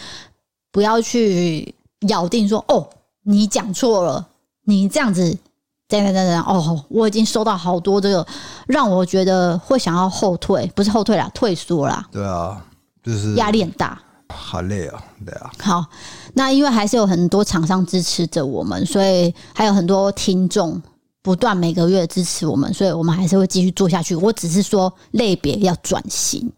[0.71, 2.87] 不要去咬定说，哦，
[3.23, 4.27] 你讲错了，
[4.65, 5.35] 你这样子。
[5.89, 8.27] 等等等等哦，我已经收到好多这个，
[8.67, 12.05] 让我觉得会想要后退，不是后退啦，退缩啦。
[12.11, 12.61] 对啊，
[13.01, 13.97] 就是压力很大，
[14.27, 15.49] 好累啊，对啊。
[15.59, 15.85] 好，
[16.33, 20.81] 那因为还是有很多厂商支持着我们，所以还有很多听众
[21.21, 24.13] 不断每个月支持我们，所以我们还是会继续做下去。
[24.13, 26.51] 我只是说类别要转型。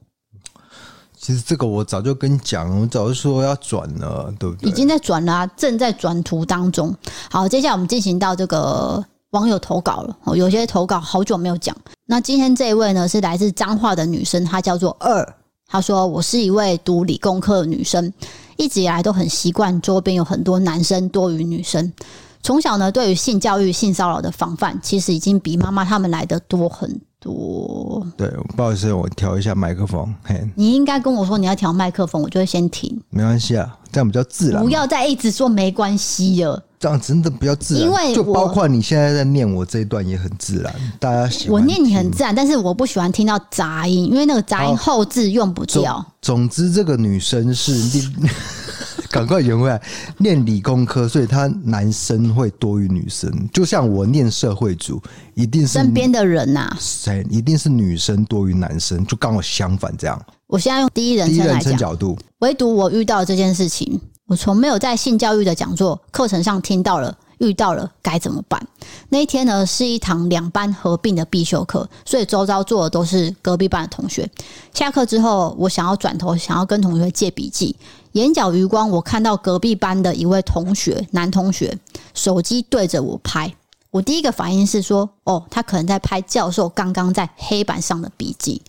[1.15, 4.67] 其实这个我早就跟你讲，我早就说要转了，对不对？
[4.67, 6.95] 已经在转了啊，正在转图当中。
[7.29, 9.05] 好，接下来我们进行到这个。
[9.31, 11.75] 网友投稿了，有些投稿好久没有讲。
[12.05, 15.35] 那今天这一位呢，是来自彰化的女生，她叫做二。
[15.67, 18.11] 她说：“我是一位读理工科的女生，
[18.57, 21.93] 一直以来都很习惯周边有很多男生多于女生。
[22.41, 26.89] 从小呢，对于性教育、性骚扰的防范，其实已经比妈妈他们来的多很
[27.19, 30.11] 多。”对，不好意思，我调一下麦克风。
[30.23, 32.99] 嘿，你应该跟我说你要调麦克风，我就会先停。
[33.11, 34.63] 没关系啊，这样比较自然。
[34.63, 36.63] 不要再一直说没关系了。
[36.79, 41.53] 这样真的比较自然，因为就包括你现在在念我这一段也很自然，大家喜欢。
[41.53, 46.05] 我念你很自然，但是我不喜欢听到杂音，因为那个杂音后置用不掉。
[46.21, 48.09] 总之，这个女生是
[49.11, 49.81] 赶快圆回来，
[50.19, 53.29] 念理工科，所以她男生会多于女生。
[53.51, 55.01] 就像我念社会组，
[55.33, 60.17] 一定是身边的人呐、啊，谁一定是女生多于男生，就刚好相反这样。
[60.47, 63.99] 我现在用第一人称来讲，第一人称角度，唯独我遇到这件事情。
[64.29, 68.63] 我从没有在性教育的讲座课程上听到了，遇到了该怎么办？
[69.09, 74.29] 那一天呢，是一堂两班合并的必修课，所以周遭坐的都是隔壁班的同学。
[74.71, 77.75] 下课之后，我想要转头，想要跟同学借笔记，
[78.11, 81.75] 眼角余光，我看到隔壁班的一位同学，男同学，
[82.13, 83.51] 手机对着我拍。
[83.89, 88.61] 我第一个反应是说：“哦，他可能在拍教授刚刚在黑板上的笔记。”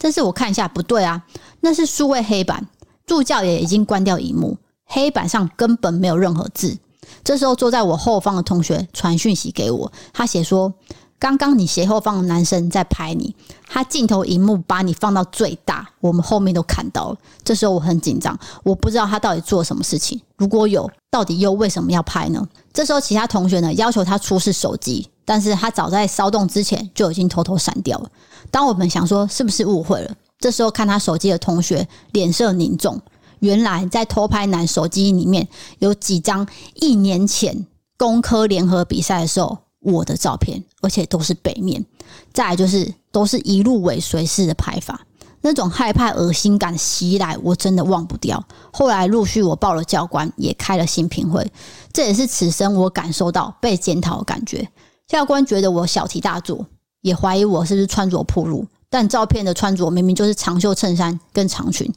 [0.00, 1.22] 但是我看一下，不对啊，
[1.60, 2.66] 那是数位黑板，
[3.06, 4.56] 助教也已经关掉荧幕。
[4.94, 6.78] 黑板上根本没有任何字。
[7.24, 10.72] 这时候坐在我后方的同学传讯息给我，他写说
[11.18, 13.34] ：“刚刚你斜后方的男生在拍你，
[13.66, 20.20] 他镜头荧幕把你放到最大，我们后面都看到了。”这时候我很紧张，我不知道他到底做了什么事情。
[20.36, 22.46] 如果有，到底又为什么要拍呢？
[22.72, 28.10] 这时候其他同学呢要求他出示手机，但是他早在骚动之前就已经偷偷删掉了。
[28.50, 33.00] 当我们想说是不是误会了，这时候看他手机的同学脸色凝重。
[33.42, 35.48] 原来在偷拍男手机里面
[35.80, 37.66] 有几张一年前
[37.98, 41.84] 工科联合比赛的时候我的照片，而且都是背面。
[42.32, 45.04] 再来就是都是一路尾随式的排法，
[45.40, 48.44] 那种害怕、恶心感袭来，我真的忘不掉。
[48.72, 51.50] 后来陆续我报了教官，也开了新品会，
[51.92, 54.68] 这也是此生我感受到被检讨的感觉。
[55.08, 56.64] 教官觉得我小题大做，
[57.00, 58.64] 也怀疑我是不是穿着暴露。
[58.92, 61.90] 但照片的穿着明明就是长袖衬衫跟长裙，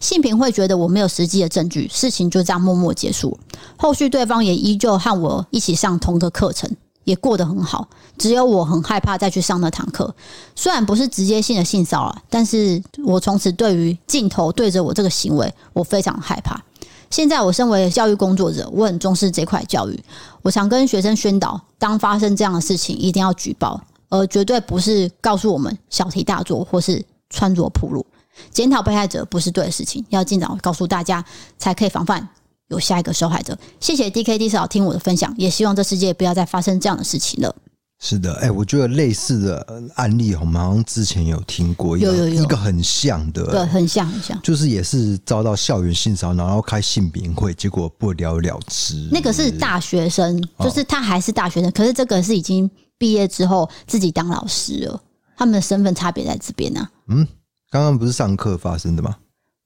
[0.00, 3.38] 性平会觉得我没有实际的证据，事情就这样默默结束。
[3.78, 6.70] 后续对方也依旧和我一起上同个课程，
[7.04, 7.88] 也过得很好。
[8.18, 10.14] 只有我很害怕再去上那堂课，
[10.54, 16.62] 虽然不是直接性的性骚扰，但是我从此对于镜头对着我这个行为，我非常害怕。
[17.08, 19.98] 现在我身为教育工作者，我很重视这块教育，
[20.42, 23.80] 我常跟学生宣导，当发生这样的事情，一定要举报。
[24.12, 28.04] 而绝对不是告诉我们小题大做或是穿着暴露，
[28.50, 31.24] 检讨被害者不是对的事情，要尽早告诉大家，
[31.56, 32.28] 才可以防范
[32.68, 33.58] 有下一个受害者。
[33.80, 37.56] 谢谢 DKD 嫂听我的分享，也希望这世界不要再发生这样的事情了。
[38.04, 49.08] 是的，哎、欸，我觉得类似的案例，我们好像之前有听过，有有有一个很像的，对，很像很像，就是也是遭到校园性骚扰，然后开性平会，结果不了了之。
[49.10, 52.70] 那个是大学生，就是他还是大学生，哦、可是这个是已经。
[53.02, 55.02] 毕业之后自己当老师了，
[55.36, 56.90] 他们的身份差别在这边呢、啊。
[57.08, 57.26] 嗯，
[57.68, 59.16] 刚刚不是上课发生的吗？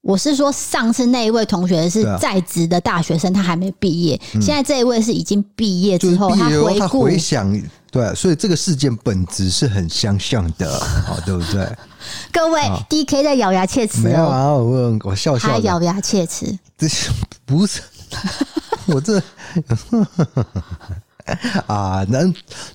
[0.01, 4.18] 我是说，上次那一位同学是在职的大学生，他还没毕业。
[4.41, 7.53] 现在这一位是已经毕业之后，他回顾回想，
[7.91, 11.70] 对，所以这个事件本质是很相像的，好， 对不对？
[12.32, 16.89] 各位，DK 在咬牙切齿、喔，没有啊，我我笑笑，他咬牙切齿，这
[17.45, 17.82] 不是
[18.89, 19.22] 我这。
[21.66, 22.20] 啊，那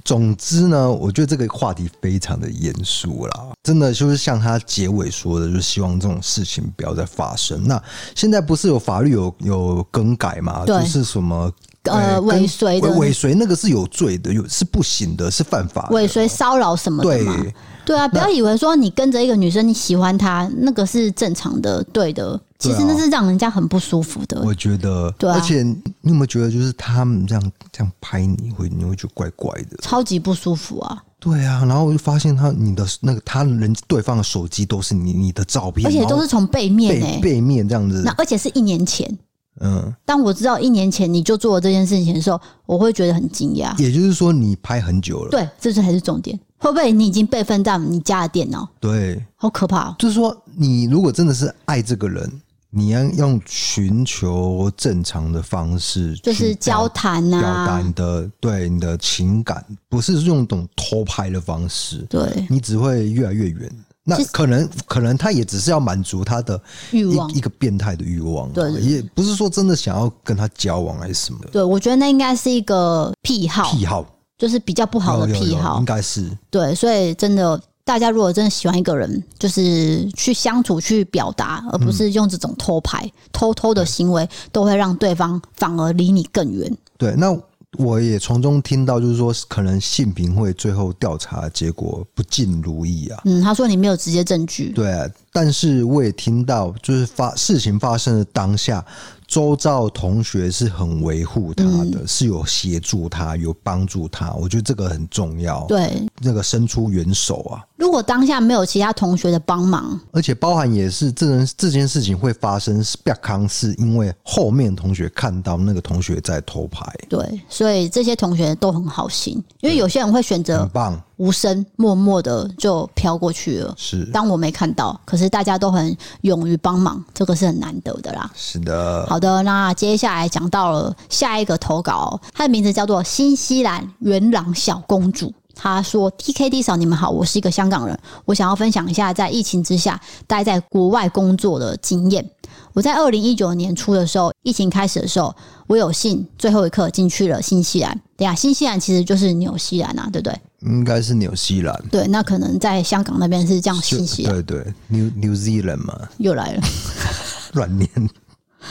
[0.03, 7.65] 总之呢，我觉得这个话题非常的严肃啦，真的就是像他结尾说的，就是希望这种事情不要再发生。
[7.67, 7.81] 那
[8.15, 10.63] 现在不是有法律有有更改吗？
[10.65, 11.51] 对就是什么
[11.83, 15.95] 呃尾随的尾随那个是有罪的，有是不行的，是犯法的。
[15.95, 22.39] 尾随骚扰什么的对对啊，不要以为说你跟着一个女生，你喜欢她，那个是正常的，对的。
[22.61, 24.41] 其实那是让人家很不舒服的。
[24.43, 25.33] 我觉得，对啊。
[25.33, 31.03] 而且你有没有觉得，就是他们这样这样拍你会，你会觉得怪怪的，超级不舒服啊。
[31.19, 38.01] 对啊，然后我就发现他你的那个他人对方的手机都是你你的照片，而且都是从背面背背面这样子。
[38.05, 39.17] 那而且是一年前。
[39.59, 39.93] 嗯。
[40.05, 43.77] 当我知道一年前你就做了这件事情的时候，我会觉得很惊讶。
[43.77, 45.29] 也就是说，你拍很久了。
[45.29, 46.39] 对，这是还是重点。
[46.57, 48.67] 会不会你已经备份到你家的电脑？
[48.79, 49.95] 对，好可怕哦。
[49.97, 52.31] 就是说，你如果真的是爱这个人，
[52.71, 61.97] 你要用寻求正常的方式，就是交谈啊，表达你的对你的情感，不是用这种偷拍的方式。
[62.09, 63.71] 对，你只会越来越远。
[64.03, 66.59] 那可能可能他也只是要满足他的
[66.91, 68.49] 欲望，一个变态的欲望。
[68.51, 71.39] 对，也不是说真的想要跟他交往还是什么。
[71.51, 73.71] 对，我觉得那应该是一个癖好。
[73.71, 74.05] 癖好。
[74.37, 77.61] 就是比较不好的癖好，应该是对，所以真的，
[77.91, 86.77] 大家如果真的喜欢一个人，就是去相处、去表达，而不是用这种偷拍、嗯、偷偷的行为，都会让对方反而离你更远。
[86.97, 87.37] 对，那
[87.77, 93.19] 我也从中听到，就是说，可能性平会最后调查结果不尽如意啊。
[93.25, 94.69] 嗯，他说你没有直接证据。
[94.69, 98.85] 对啊，但是我也听到，就是发事情发生的当下。
[99.27, 104.33] 周遭同学是很维护他的，嗯、是有协助他，有帮助他。
[104.33, 105.65] 我觉得这个很重要。
[105.69, 107.63] 对，那个伸出援手啊。
[107.81, 116.85] 如果当下没有其他同学的帮忙，而且包含也是这件这件事情会发生，比较康是因为后面同学看到那个同学在偷拍。
[117.09, 121.01] 对，所以这些同学都很好心，因为有些人会选择很棒。
[121.17, 123.71] 无声，默默的就飘过去了。
[123.77, 128.31] 是，当我没看到，可是大家都很勇于帮忙，这个是很难得的啦。
[128.35, 129.05] 是的。
[129.07, 135.31] 好的，那接下来讲到了下一个投稿，它的名字叫做新西兰元朗小公主。
[135.63, 137.95] 他说：“T K D 嫂，你们好，我是一个香港人，
[138.25, 142.27] 我想要分享一下在疫情之下待在国外工作的经验。
[142.73, 145.35] 我在二零一九年初的时候，疫情开始的时候，
[145.67, 148.01] 我有幸最后一刻进去了新西兰。
[148.17, 150.35] 对呀，新西兰其实就是纽西兰啊，对不对？”
[150.65, 156.63] 应该是纽西兰，对，那可能在香港那边是这样新西兰，对对，New New Zealand 嘛，又来了，
[157.53, 157.87] 乱念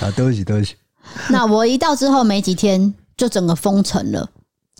[0.00, 0.74] 啊，对不起对不起。
[1.28, 4.28] 那我一到之后没几天，就整个封城了，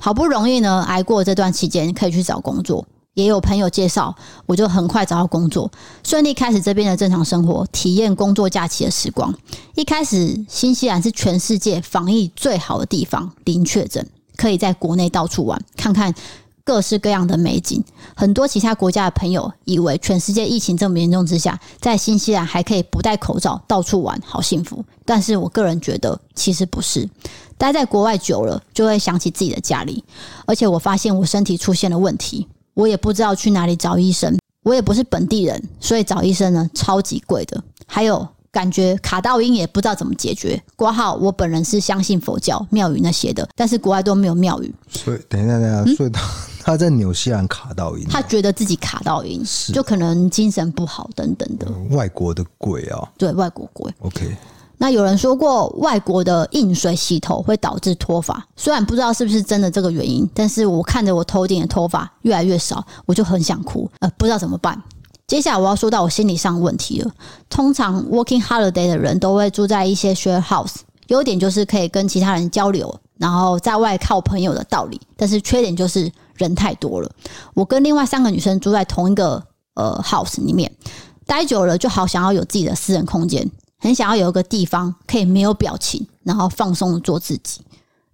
[0.00, 4.14] 好不容易呢，挨过这段期间，可以去找工作，也有朋友介绍，
[4.46, 5.70] 我就很快找到工作，
[6.02, 9.32] 顺利开始这边的正常生活，体验工作假期的时光。
[9.74, 16.14] 一开始，新西兰是全世界防疫最好的地方，零确诊，可以在国内到处玩，看看。
[16.62, 17.82] 各式各样的美景，
[18.14, 24.84] 很多其他国家的朋友以为全世界疫情这么严重之下，在新西兰还可以不戴口罩到处玩，好幸福。
[25.04, 27.08] 但是我个人觉得，其实不是。
[27.60, 30.02] 待在国外久了，就会想起自己的家里，
[30.46, 32.48] 而且我发现我身体出现了问题。
[32.72, 37.62] 我也不知道去哪里找医生，我也不是本地人，所以找医生呢超级贵的。
[37.86, 40.58] 还有感觉卡到音也不知道怎么解决。
[40.74, 44.74] 挂号，我本人是相信佛教庙宇那些的，但是国外都没有庙宇。
[44.88, 46.28] 所以等一下，等一下，所以他、嗯、
[46.62, 49.44] 他在纽西兰卡到阴，他觉得自己卡到音，
[49.74, 51.66] 就可能精神不好等等的。
[51.68, 53.92] 嗯、外国的鬼啊，对，外国鬼。
[53.98, 54.34] OK。
[54.82, 64.82] 那有人说过，外国的硬水洗头会导致脱发，虽然不知道是不是真的这个原因，但是我看着我头顶的头发越来越少，我就很想哭，呃，不知道怎么办。
[65.26, 67.12] 接下来我要说到我心理上问题了。
[67.50, 70.76] 通常 working holiday 的人都会住在一些 share house，
[71.08, 77.10] 优点就是可以跟其他人交流，然后在外靠朋友的道理，但是缺点就是人太多了。
[77.52, 80.72] 我跟另外三个女生住在同一个呃 house 里面，
[81.26, 83.46] 待久了就好想要有自己的私人空间。
[83.80, 87.62] 很想要有一个地方可以没有表情，然后放松的做自己。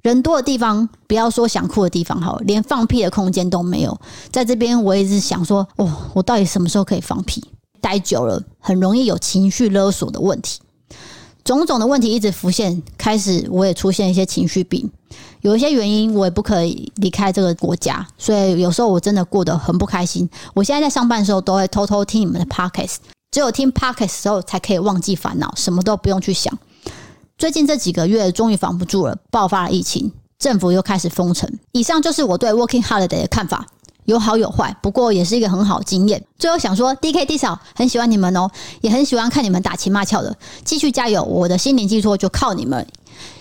[0.03, 4.01] 人多的地方，不要说想哭的地方好，连放屁的空间都没有。
[4.31, 7.43] 在这边，我一直想说，哦，我到底什么时候可以放屁？
[7.81, 10.61] 待久了，很容易有情绪勒索的问题，
[11.43, 12.81] 种种的问题一直浮现。
[12.97, 14.89] 开始，我也出现一些情绪病。
[15.41, 20.29] 有一些原因，我也不可以离开这个国家，所以有时候我真的过得很不开心。
[20.55, 22.97] 我现在在上班的时候，都会偷偷听你们的 podcast。
[23.37, 26.59] 只有听 Podcast 的时候，才可以忘记烦恼，什么都不用去想。
[27.37, 31.47] 最近这几个月，终于防不住了，爆发了疫情，政府又开始封城。
[31.73, 33.67] 以上就是我对 Working Holiday 的看法，
[34.07, 36.25] 有好有坏，不过也是一个很好经验。
[36.39, 40.35] 最后想说，D K D 嫂很喜欢你们哦，也很喜欢看你们打情骂俏的，
[40.65, 41.23] 继续加油！
[41.23, 42.87] 我的心灵寄托就靠你们，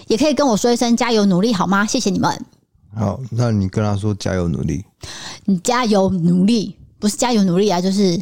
[0.07, 1.85] 也可以跟我说一声加油努力好吗？
[1.85, 2.45] 谢谢你们。
[2.93, 4.83] 好，那你跟他说加油努力，
[5.45, 8.21] 你加油努力，不是加油努力啊，就是。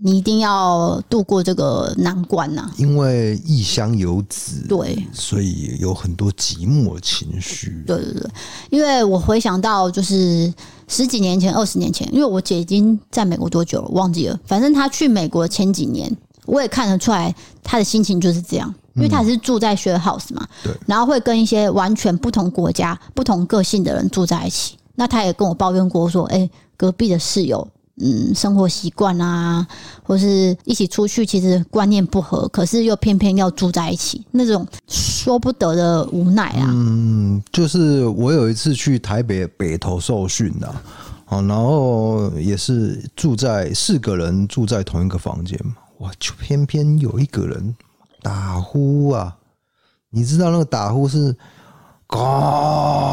[0.00, 2.70] 你一定要度过这个难关呐！
[2.76, 7.82] 因为异乡游子，对，所以有很多寂寞情绪。
[7.84, 8.30] 对对对，
[8.70, 10.52] 因为我回想到就是
[10.86, 14.38] 十几年前、二十年前，因为我姐已经在美国多久了，忘记了。
[14.46, 16.08] 反正她去美国前几年，
[16.46, 17.34] 我也看得出来
[17.64, 24.76] 她的心情就是这样，因为她是住在 share house 嘛，对，然后会跟一些完全不同国家、不同个性的人住在一起。
[24.94, 27.66] 那她也跟我抱怨过说：“哎，隔壁的室友。”
[28.00, 29.66] 嗯，生活习惯啊，
[30.02, 36.70] 或是一起出去，其实观念不合，可是又偏偏要住在一起，那种说不得的无奈啊。
[36.72, 40.68] 嗯，就是我有一次去台北北投受训呐，
[41.26, 47.74] 啊，然后也是住在四个人住在同一个房间嘛，哇，就偏偏有一个人
[48.22, 49.36] 打呼啊，
[50.10, 51.36] 你知道那个打呼是。
[52.10, 53.07] 哦，最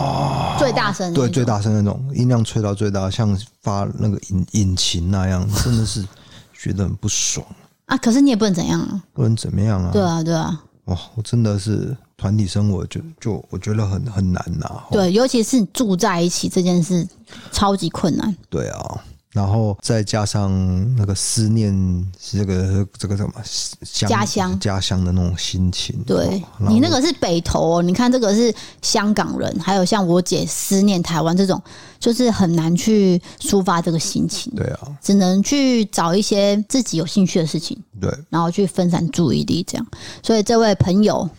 [0.75, 6.05] 大声，对，最大声那种音量吹到最大，像发那个引引擎那样，真的是
[6.53, 7.45] 觉得很不爽
[7.85, 7.97] 啊！
[7.97, 9.91] 可是你也不能怎样啊，不能怎么样啊？
[9.91, 10.63] 对啊，对啊。
[10.85, 14.83] 哇，我真的是团体生活就就我觉得很很难呐。
[14.91, 17.07] 对，尤其是住在一起这件事，
[17.51, 18.35] 超级困难。
[18.49, 19.01] 对啊。
[19.35, 21.75] 然后再加上那个思念，
[22.17, 23.33] 这个这个什么
[23.81, 25.93] 家乡家乡的那种心情。
[26.07, 31.61] 对，你那个是北投，你看这个是香港人，还有像我姐思念台湾这种，
[31.99, 34.53] 就是很难去抒发这个心情。
[34.55, 37.77] 对啊，只能去找一些自己有兴趣的事情。
[37.99, 39.85] 对，然后去分散注意力，这样。
[40.23, 41.29] 所以这位朋友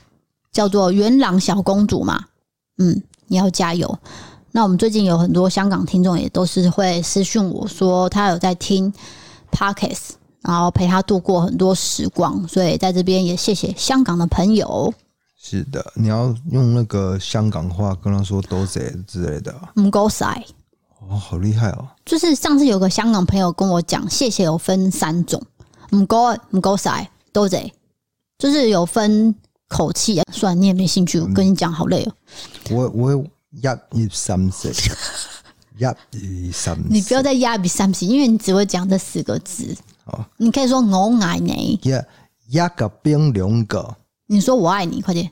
[0.53, 2.27] 叫做元朗小公主嘛，
[2.77, 3.99] 嗯，你要加油。
[4.57, 8.91] 那我们最近有很多香港听众，也都是会私讯我说他有在听
[9.53, 14.91] Podcast，然后陪他度过很多时光，所以在这边也谢谢香港的朋友。
[15.39, 19.55] 是的，你要用那个香港话跟他说多谢之类的。
[19.75, 20.43] 唔该晒
[21.07, 21.89] 哦，好厉害哦！
[22.07, 25.39] 就是上次有个香港朋友跟我讲，谢谢有分三种，
[25.91, 26.17] 唔该
[26.53, 27.71] 唔该晒多谢，
[28.39, 29.35] 就是有分
[29.69, 30.23] 口气。
[30.33, 32.13] 算了，你也没兴趣，我跟你讲好累哦。
[32.71, 33.25] 我我。
[33.63, 33.79] 一二
[34.13, 34.71] 三四，
[35.79, 35.97] 一二
[36.53, 36.83] 三四。
[36.91, 39.75] 你不要再一二三四，因为你只会讲这四个字。
[40.05, 41.81] 哦，你可以说我爱你。
[41.83, 41.91] 一
[42.55, 43.97] 一个冰两个。
[44.27, 45.31] 你说我爱你，快点。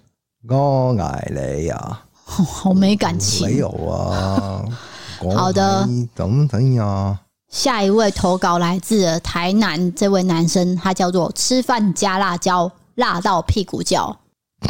[0.48, 2.06] 我爱你呀、啊！
[2.24, 3.46] 好没感情。
[3.46, 4.64] 没有啊。
[5.36, 5.86] 好的。
[6.14, 7.20] 等等呀。
[7.50, 14.18] 下一位投稿来自台南，这位男生他叫做吃饭加辣椒，辣到屁股叫。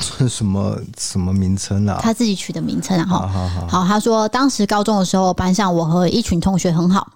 [0.00, 1.98] 这什么什么名称啊？
[2.00, 3.06] 他自己取的名称啊！
[3.06, 3.26] 好，
[3.68, 7.12] 好，他说当时高中的时候，班上我和一群同学很好。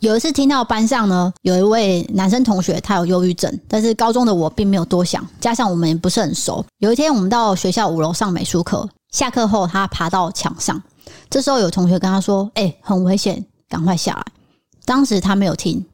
[0.00, 6.64] 有一次听到班上呢有一位男生同学他有忧郁症，但是高中的我并没有多想，加上我们也不是很熟。
[6.78, 10.82] 有一天我们到学校五楼上美术课，下课后他爬到墙上，
[11.30, 14.24] 这时候有同学跟他说：“哎，很危险，赶快下来。”
[14.84, 15.84] 当时他没有听，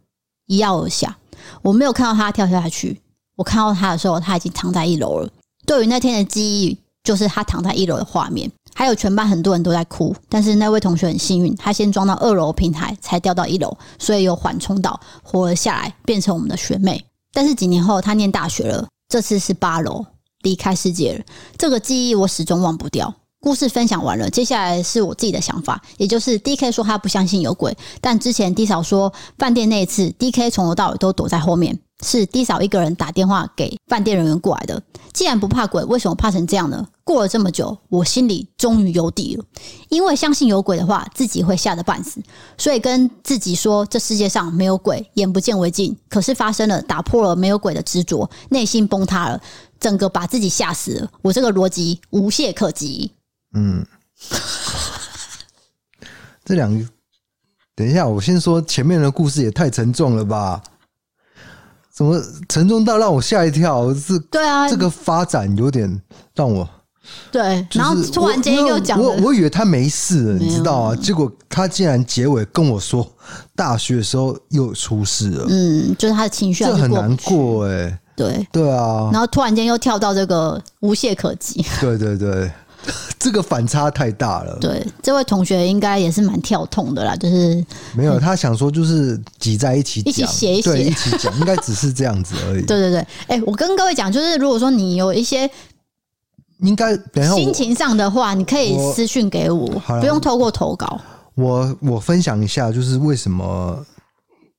[0.46, 1.16] 一跃而下。
[1.62, 3.00] 我没有看到他跳下去，
[3.36, 5.28] 我看到他的时候他已经躺在一楼了。
[5.66, 17.04] 对于那天的记忆就是他躺在一楼的画面，还有全班很多人都在哭，但是那位同学很幸运，他先装到二楼平台才掉到一楼，所以有缓冲到活了下来，变成我们的学妹。
[17.32, 20.04] 但是几年后他念大学了，这次是八楼
[20.42, 21.24] 离开世界了，
[21.56, 23.14] 这个记忆我始终忘不掉。
[23.40, 34.82] 故事分享完了，接下来是我自己的想法，也就是 D K 说他不相信有鬼，但之前 D 嫂说饭店那一次，D K 从头到尾都躲在后面，是 D 嫂一个人打电话给饭店人员过来的。
[35.12, 36.86] 既然不怕鬼，为什么怕成这样呢？
[37.04, 39.44] 过了这么久，我心里终于有底了，
[39.90, 42.22] 因为相信有鬼的话，自己会吓得半死，
[42.56, 45.94] 所以跟自己说这世界上没有鬼，眼不见为净。
[46.08, 49.38] 可是发生了，打破了没有鬼的执着，内心崩塌了，
[49.78, 51.10] 整个把自己吓死了。
[51.20, 53.12] 我这个逻辑无懈可击。
[53.54, 53.84] 嗯，
[56.42, 56.86] 这两个，
[57.76, 60.62] 等一下，我先说前面的故事也太沉重了吧？
[61.94, 63.92] 怎么沉重到让我吓一跳？
[63.94, 66.00] 是，对啊，这个发展有点
[66.34, 66.66] 让我
[67.30, 70.96] 对，然后突然间又讲，我我以为他没事了，你知道啊？
[70.96, 73.06] 结果他竟然结尾跟我说，
[73.54, 75.46] 大学的时候又出事了。
[75.48, 77.98] 嗯，就是他的情绪，这很难过哎。
[78.14, 81.64] 对对啊，然后突然间又跳到这个无懈可击。
[81.80, 82.50] 对对对。
[83.18, 84.56] 这个反差太大了。
[84.60, 87.64] 对，这位同学应该也是蛮跳痛的啦，就是
[87.94, 92.62] 没有他想说，就是挤在一起讲，一起写一写，一起讲， 应该只是这样子而已。
[92.66, 95.48] 对对对，哎、欸，我跟各位讲，就是如果说你有一些
[96.60, 101.00] 应该等一下心情上的话，你可以私讯给我，我不用透过投稿。
[101.34, 103.84] 我我分享一下，就是为什么。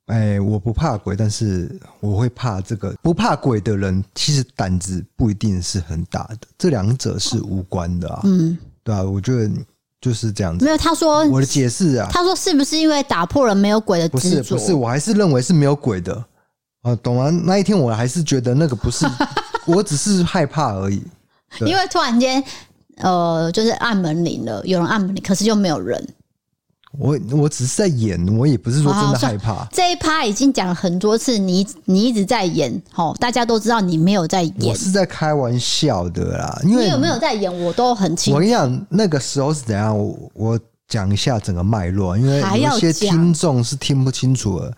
[0.08, 2.94] 哎，我不怕鬼，但是我会怕这个。
[3.02, 8.22] 不怕鬼的人，其实胆子不一定是很大的，这两者是无关的啊。
[8.26, 9.50] 嗯，对啊，我觉得
[10.02, 10.66] 就是这样子。
[10.66, 14.10] 没有，他说我的解释啊，他说是不是因为打破了没有鬼的？
[14.10, 16.14] 不是，不是，我还是认为是没有鬼的
[16.82, 16.94] 啊。
[16.98, 17.30] 懂吗？
[17.46, 19.06] 那一天我还是觉得那个不是，
[19.66, 21.02] 我只是害怕而已。
[21.62, 22.44] 因为突然间，
[22.98, 26.06] 呃，就是按门铃了，有人按门铃，可是又没有人。
[26.98, 29.68] 我我只是在演，我也不是说真的害怕。
[29.72, 34.54] 这一趴已经讲了很多次，你你一直在演，齁，大家都知道你没有在演。
[34.60, 38.36] 我是在开玩笑的啦，因为你有没有在演，我都很清楚。
[38.36, 39.98] 我跟你讲，那个时候是怎样？
[39.98, 44.72] 我我讲一下整个脉络，因为有些听众是听不清楚的。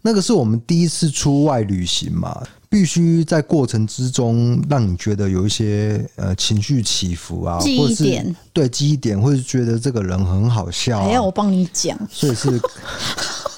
[0.00, 2.42] 那个是我们第一次出外旅行嘛。
[2.70, 12.60] 必须在过程之中让你觉得有一些呃情绪起伏啊，记忆点，或是对记忆点，或是觉得这个人很好笑，啊，还要我帮你讲，所以是，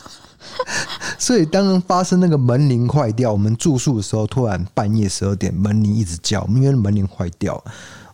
[1.19, 7.63] 所以当发生那个门铃坏掉，我们住宿的时候，突然半夜十二点门铃一直叫，因为门铃坏掉，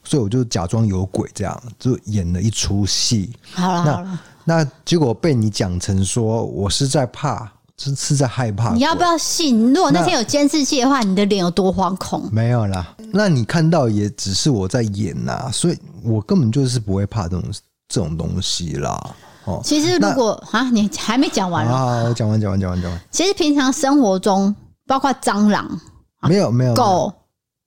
[0.03, 3.30] 所以我就假装有鬼，这样就演了一出戏。
[3.53, 7.53] 好了好了，那结果被你讲成说我是在怕。
[7.79, 9.72] 是是在害怕，你要不要信？
[9.74, 12.27] 如果那天有监视器的话，你的脸有多惶恐？
[12.33, 17.45] 没有啦，那你看到也只是我在演呐，所以我根本就是不会怕这种
[17.87, 19.14] 这种东西啦。
[19.45, 23.01] 哦，其实如果啊，你还没讲完啊，我讲完讲完讲完讲完。
[23.11, 24.55] 其实平常生活中，
[24.87, 25.79] 包括蟑螂，
[26.22, 27.12] 没有没有狗，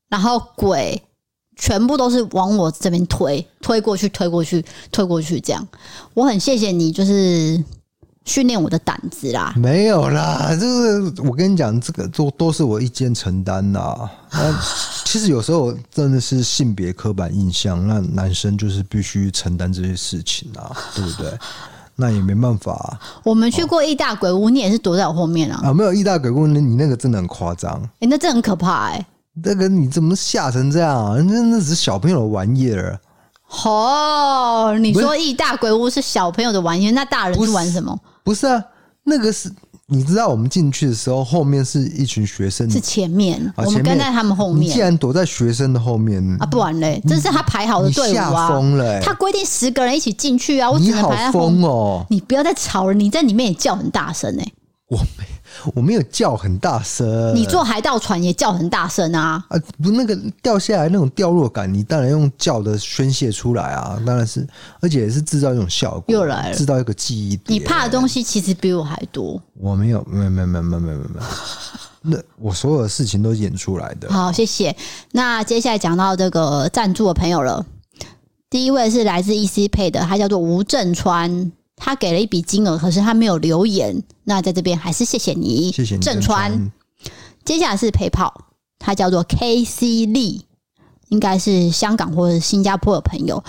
[0.09, 0.99] 然后鬼，
[1.55, 5.67] 全部都是往我这边推，推过去，推过去，推过去，这样。
[6.15, 7.63] 我很谢谢你，就是。
[8.29, 14.09] 训练我的胆子啦，没有啦，就是我跟你讲，这个都都是我一肩承担啦。
[14.31, 14.55] 那
[15.03, 21.33] 其实有时候真的是性别刻板印象，那男生就是必须承担这些事情啊， 对不对？
[21.95, 22.99] 那也没办法啊。
[23.23, 25.59] 我们去过义大鬼屋，你也是躲在我后面啊？
[25.65, 27.81] 啊，没有义大鬼屋，你那个真的很夸张。
[27.99, 29.05] 哎，那真的很可怕哎。
[29.43, 31.15] 那个你怎么吓成这样啊？
[31.17, 32.99] 那那只是小朋友的玩意儿。
[33.65, 37.99] 哦，你说义大鬼屋是小朋友的玩意儿，那大人是玩什么？
[38.29, 38.63] 不是啊，
[39.05, 39.51] 那个是
[39.87, 44.69] 你知道，我们进去的时候，后面是一群学生，是前面，啊、我们跟在他们后面。
[44.69, 48.49] 你既然躲在学生的后面啊，不然嘞，这是他排好的队伍啊。
[48.49, 51.49] 疯了、欸，他规定十个人一起进去啊，我只能排在后。
[51.49, 52.05] 你好疯哦！
[52.11, 54.53] 你不要再吵了，你在里面也叫很大声哎、欸。
[54.89, 55.25] 我没。
[55.73, 59.43] 我没有叫很大声，你坐海盗船也叫很大声啊！
[59.49, 64.01] 啊，不，那个掉下来那种掉落感，你当然用叫的宣泄出来啊！
[64.05, 64.47] 当然是，
[64.79, 67.39] 而且也是制造一种效果，又来了，制造一个记忆。
[67.47, 69.41] 你怕的东西其实比我还多。
[69.59, 71.21] 我没有，没有，没有，没有，没有，没有，没有。
[72.01, 74.09] 那我所有的事情都演出来的。
[74.09, 74.73] 好，谢谢。
[75.11, 77.65] 那接下来讲到这个赞助的朋友了。
[78.49, 81.51] 第一位是来自 ECPay 的，他叫做吴正川。
[81.79, 84.03] 他给了一笔金额，可是他没有留言。
[84.25, 86.71] 那在这边还是谢谢你，谢谢你正川。
[87.45, 90.45] 接下来是陪跑，他叫做 K C 利，
[91.07, 93.43] 应该是香港或者新加坡的朋友。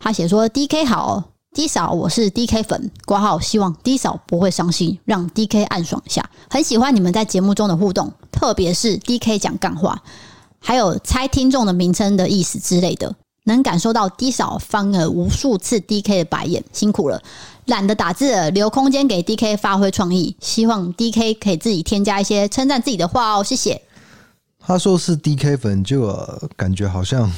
[0.00, 1.22] 他写说：“D K 好
[1.54, 6.28] ，D 嫂，我是 D K 粉，挂号希望 D 嫂不会伤心，让 D K 暗爽一下。
[6.50, 10.02] 很喜欢你们在节目中的互动，特别是 D K 讲干话，
[10.58, 13.14] 还有猜听众的名称的意思之类的。”
[13.46, 17.22] 能感受到 D 扫翻了无数次 DK 的白眼，辛苦了。
[17.66, 20.36] 懒得打字了，留空间给 DK 发挥创意。
[20.40, 23.80] 希望 DK 可以自己添加一些称赞自己的话哦，谢谢。
[24.58, 26.06] 他说是 DK 粉，就
[26.56, 27.30] 感觉好像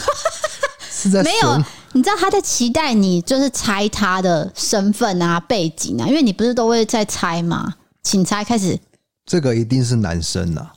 [0.90, 1.62] 是在没有。
[1.92, 7.74] 你知道他在期待你就是猜他的身份啊、背景啊，因为你不是都会在猜吗？
[8.02, 8.78] 请猜，开始。
[9.26, 10.72] 这个一定是男生啊，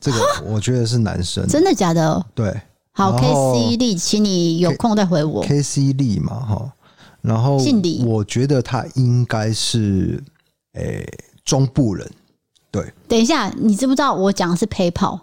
[0.00, 1.46] 这个我觉得是男生。
[1.48, 2.24] 真的假的？
[2.34, 2.60] 对。
[2.92, 5.42] 好，KC 力，请你有空再回我。
[5.44, 6.72] KC 力嘛，哈。
[7.22, 7.58] 然后，
[8.04, 10.22] 我觉得他应该是
[10.74, 12.10] 诶、欸、中部人，
[12.70, 12.92] 对。
[13.08, 15.20] 等一下，你知不知道我讲的是 PayPal，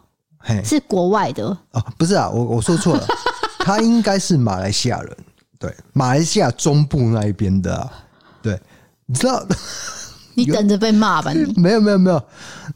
[0.64, 1.45] 是国外的。
[1.72, 3.06] 哦，不是啊，我我说错了，
[3.60, 5.18] 他应该是马来西亚人，
[5.60, 7.91] 对，马来西亚中部那一边的、啊，
[8.41, 8.60] 对，
[9.06, 9.45] 你知道。
[10.36, 11.32] 你等着被骂吧！
[11.34, 12.22] 你 没有没有没有，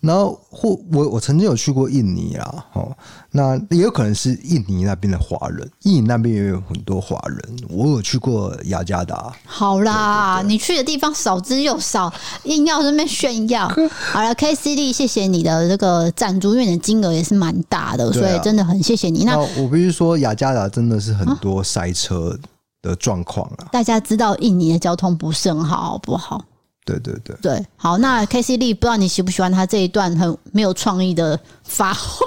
[0.01, 2.91] 然后或我我曾经有去过印尼啊，哦，
[3.32, 7.39] 那也有可能是印尼那边的华人，印尼那边也有很多华人。
[7.70, 9.34] 我有去过雅加达。
[9.45, 12.12] 好啦，你去的地方少之又少，
[12.43, 13.68] 硬要在那边炫耀。
[14.12, 19.24] 好了，KCD，谢谢你的这个赞助，因为你的金额也是蛮大的，所以真的很谢谢你。
[19.24, 22.38] 那，那我必须说，雅加达真的是很多塞车
[22.82, 23.70] 的状况啊。
[23.72, 26.43] 大家知道印尼的交通不是很好，好不好？
[26.86, 32.25] 对对对对，好，那 K C 力不知道你喜不喜欢他这一段很没有创意的发话，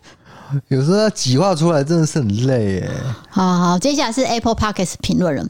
[0.68, 2.90] 有时候他挤画出来真的是很累哎。
[3.30, 5.48] 好好，接下来是 Apple Podcast 评论人，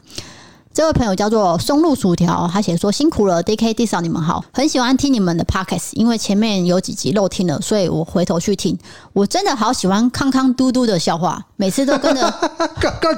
[0.73, 8.77] 这位朋友叫做松露薯条，他写说辛苦了，D K D 嫂你们好，很喜欢听你们的 Podcast，因为前面有几集漏听了，所以我回头去听，
[9.11, 12.31] 我真的好喜欢康康嘟嘟的笑话，每次都跟着
[12.79, 13.13] 康康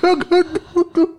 [0.00, 1.17] 康康嘟嘟。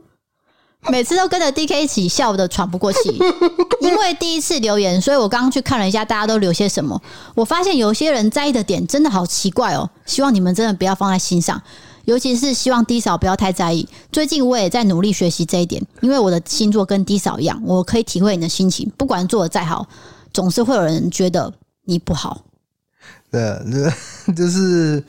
[0.91, 3.19] 每次都跟着 DK 一起笑的喘不过气，
[3.81, 7.01] 因为第一次留言，所以我刚刚去看了一下大家都留些什么。
[7.35, 11.61] 我发现有些人在意的点真的好奇怪哦，希望你们真的不要放在心上，
[12.05, 13.87] 尤其是希望 D 嫂不要太在意。
[14.11, 18.91] 最近我也在努力学习这一点，因为我的星座跟 D 嫂一样，我可以体会你的心情。
[18.97, 19.87] 不管做的再好，
[20.33, 21.53] 总是会有人觉得
[21.85, 22.41] 你不好。
[23.31, 23.39] 对，
[24.25, 25.03] 这就是。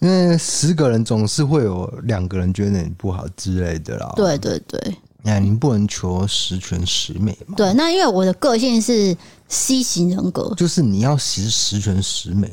[0.00, 4.12] 因为十个人总是会有两个人觉得你不好之类的啦。
[4.14, 4.78] 对对对，
[5.26, 7.54] 那你不能求十全十美嘛。
[7.56, 9.16] 对，那因为我的个性是
[9.48, 12.46] C 型人格，就是你要十十全十美，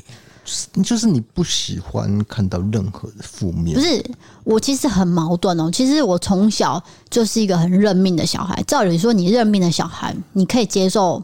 [0.45, 3.76] 就是就是你不喜欢看到任何的负面。
[3.76, 4.01] 不是，
[4.45, 5.69] 我其实很矛盾哦。
[5.69, 8.63] 其实我从小就是一个很认命的小孩。
[8.63, 11.22] 照理说，你认命的小孩，你可以接受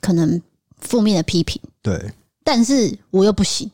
[0.00, 0.40] 可能
[0.80, 1.60] 负面的批评。
[1.82, 2.12] 对，
[2.42, 3.70] 但是我又不行。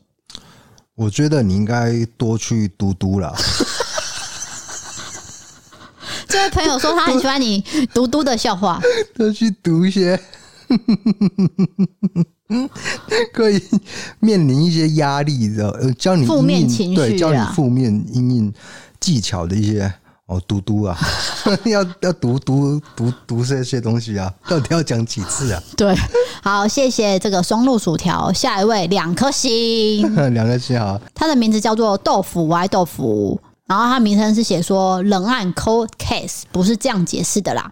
[0.95, 3.33] 我觉得你应该多去读读啦。
[6.29, 7.63] 这位朋友说他很喜欢你
[7.93, 8.79] 读嘟的笑话，
[9.15, 10.19] 多去读一些，
[13.33, 13.61] 可以
[14.19, 18.53] 面临一些压力的，呃，教你负面情绪，对，教你负面阴影
[18.99, 19.91] 技巧的一些。
[20.27, 20.95] 哦，读读啊，
[21.65, 25.59] 要要读读读读这些东西啊，到底要讲几次啊？
[25.75, 25.95] 对，
[26.43, 28.31] 好，谢谢这个松露薯条。
[28.31, 31.01] 下一位两颗星，两颗星啊。
[31.15, 37.71] 他的名字叫做豆腐歪豆腐，然后他名称是写说冷案 cold case，不是这样解释的啦。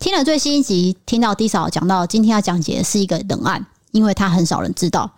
[0.00, 5.08] 听了最新一集，听到 D 嫂讲到今天要讲解的是一个冷案，因为他很少人知道，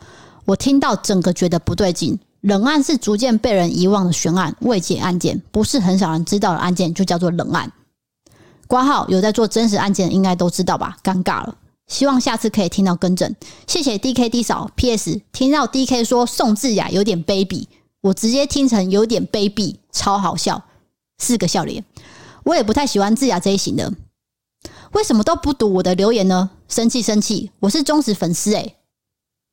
[0.44, 2.20] 我听到整个觉得不对劲。
[2.42, 7.72] 冷案是逐渐被人遗忘的悬案、未解案件，不是很少人知道的案件，就叫做冷案。
[8.66, 10.98] 括号有在做真实案件，应该都知道吧？
[11.02, 11.56] 尴尬了，
[11.86, 13.34] 希望下次可以听到更正。
[13.66, 14.70] 谢谢 D K D 嫂。
[14.74, 17.66] P S 听到 D K 说宋智雅有点卑鄙，
[18.02, 20.64] 我直接听成有点卑鄙，超好笑，
[21.18, 21.84] 四个笑脸。
[22.44, 23.92] 我也不太喜欢智雅这一型的，
[24.92, 26.50] 为什么都不读我的留言呢？
[26.68, 28.76] 生气生气，我是忠实粉丝哎、欸。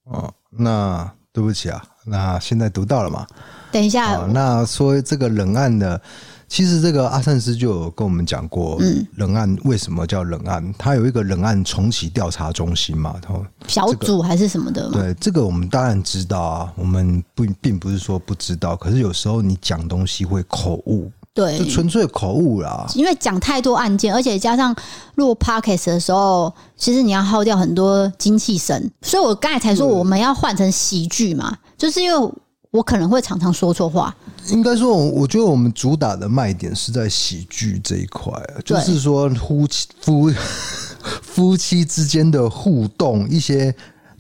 [0.06, 1.84] 哦，那对不起啊。
[2.06, 3.28] 那现在读到了吗？
[3.70, 6.02] 等一下，那说这个冷案的，
[6.48, 10.74] 其实这个阿善斯就有跟我们讲过，嗯，冷案为什么叫冷案？
[10.78, 14.90] 它有一个冷案重启调查中心嘛，然后小组还是什么的？
[14.92, 22.88] 对，这个我们当然知道啊，我们不并不是说不知道，可是有时候你讲东西会口误，对，就纯粹口误啦。
[22.96, 24.74] 因为讲太多案件，而且加上
[25.16, 31.58] 录 podcast 的时候，其实你要耗掉很多精气神，所以我刚才才说我们要换成喜剧嘛。
[31.78, 32.32] 就是因为
[32.78, 34.16] 我可能会常常说错话，
[34.50, 38.32] 应该说，我觉得我们主打的卖点是在喜剧这一块，
[38.64, 40.32] 就是说夫妻夫
[41.24, 43.74] 夫妻之间的互动，一些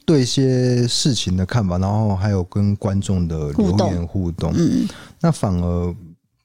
[0.05, 4.51] 对一些事情的看法，然后还有跟观众的留言互动。
[4.55, 4.87] 嗯，
[5.21, 5.95] 那反而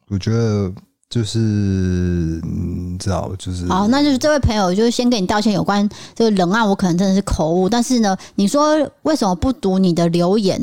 [0.08, 0.70] 我觉得
[1.08, 10.62] 就是你知道，就是好，那就是这位朋友，就是先跟你道歉，有关这个冷案，我可能真的是口误，但是呢，你说为什么不读你的留言？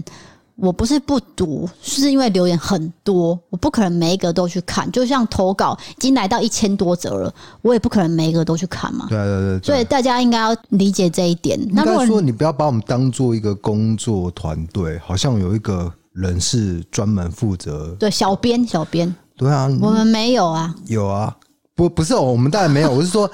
[0.62, 4.92] 我不是不读，是因为留言很多，我不可能每一个都去看。
[4.92, 9.06] 就像投稿已经来到一千多则了，我也不可能每一个都去看嘛。
[9.10, 11.60] 对对对，对，所以大家应该要理解这一点。
[11.60, 17.96] 应该说，你不要把我们当做一个工作团队，好像有一个人是专门负责。
[18.00, 19.16] 对，小编，小编。
[19.38, 20.76] 对啊，我们没有啊。
[20.88, 21.36] 有啊，
[21.74, 23.30] 不不是哦我们当然没有，我是说。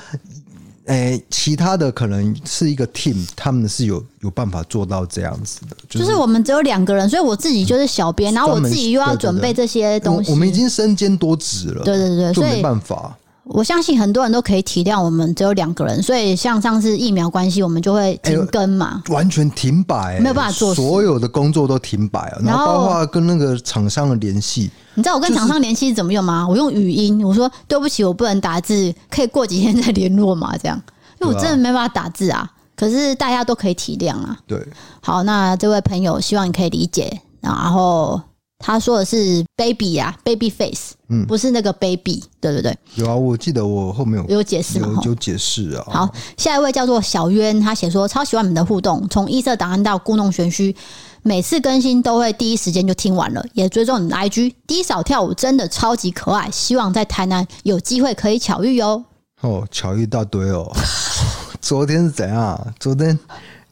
[0.85, 5.75] 诶、欸，其他的可能是一个 team，他们是有有办法做到这样子的。
[5.89, 10.29] 就是、就是、我们只有两个人，所以我自己就是小编、嗯，然后我自己又要准备这些东西。
[10.29, 13.17] 我，我们已经身兼多职了，对对对，所以没办法。
[13.45, 24.71] 我相信很多人都可以体谅我们只有两个人，所以像上次疫苗关系，我们就会停更嘛，欸、完全停摆、欸，没有办法做，所有的工作都停摆了，然后包括跟那个厂商的联系。
[24.95, 26.47] 你知道我跟厂商联系是怎么用吗？
[26.47, 30.81] 我用语音，我说对不起，我不能打字，可以过几天再联络嘛，这样。
[31.21, 34.37] 因为我真的没办法打字啊，可是大家都可以体谅啊。
[34.47, 34.59] 对，
[35.01, 37.21] 好，那这位朋友希望你可以理解。
[37.41, 38.19] 然后
[38.65, 42.75] 他说的是 baby 啊，baby face，嗯，不是那个 baby，对对对。
[42.95, 44.99] 有啊，我记得我后面有有解释吗？
[45.03, 45.85] 有有解释啊。
[45.87, 50.75] 好，下一位叫做小渊，他写说超喜欢你们的互动，从异色档案到故弄玄虚，
[51.21, 54.55] 每次更新都会第一时间就听完了，也追踪你的 IG。
[54.65, 59.05] 低扫跳舞真的超级可爱，希望在台南有机会可以巧遇哦。
[59.41, 60.75] 哦，巧遇一大堆哦！
[61.61, 62.73] 昨天是怎样？
[62.79, 63.19] 昨天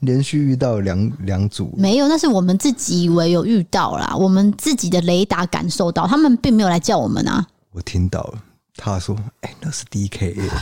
[0.05, 7.45] 连续遇到两两组，没有，那是我们自己以为有遇到啦，我们自己的雷达感受到，他们并没有来叫我们啊。
[7.71, 8.41] 我听到了，
[8.75, 10.49] 他说：“哎、欸，那是 D K A。”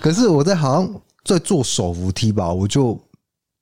[0.00, 0.92] 可是我在好像
[1.24, 2.98] 在做手扶梯吧，我就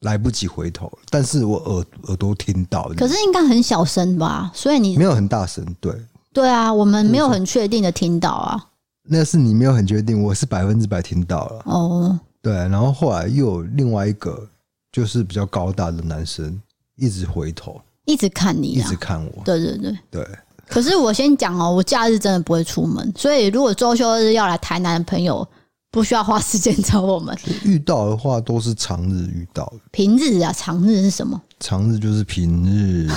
[0.01, 2.91] 来不及回头，但是我耳耳朵听到。
[2.97, 4.51] 可是应该很小声吧？
[4.55, 5.93] 所以你没有很大声，对
[6.33, 8.69] 对啊，我们没有很确定的听到啊。
[9.03, 11.63] 那是你没有很确定，我是百分之百听到了。
[11.65, 14.49] 哦，对，然后后来又有另外一个，
[14.91, 16.61] 就是比较高大的男生，
[16.97, 19.43] 一直回头，一直看你，一直看我。
[19.45, 20.27] 对对对对。
[20.67, 25.47] 可是我先讲哦，我假日真的不会出门，所以如果周休日要来台南的朋友，
[25.91, 27.37] 不需要花时间找我们。
[27.65, 29.81] 遇到的话都是常日遇到的。
[29.91, 31.43] 平日啊，常日是什么？
[31.59, 33.09] 常日就是平日。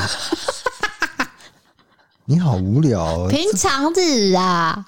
[2.26, 3.28] 你好无聊。
[3.28, 4.88] 平常日啊。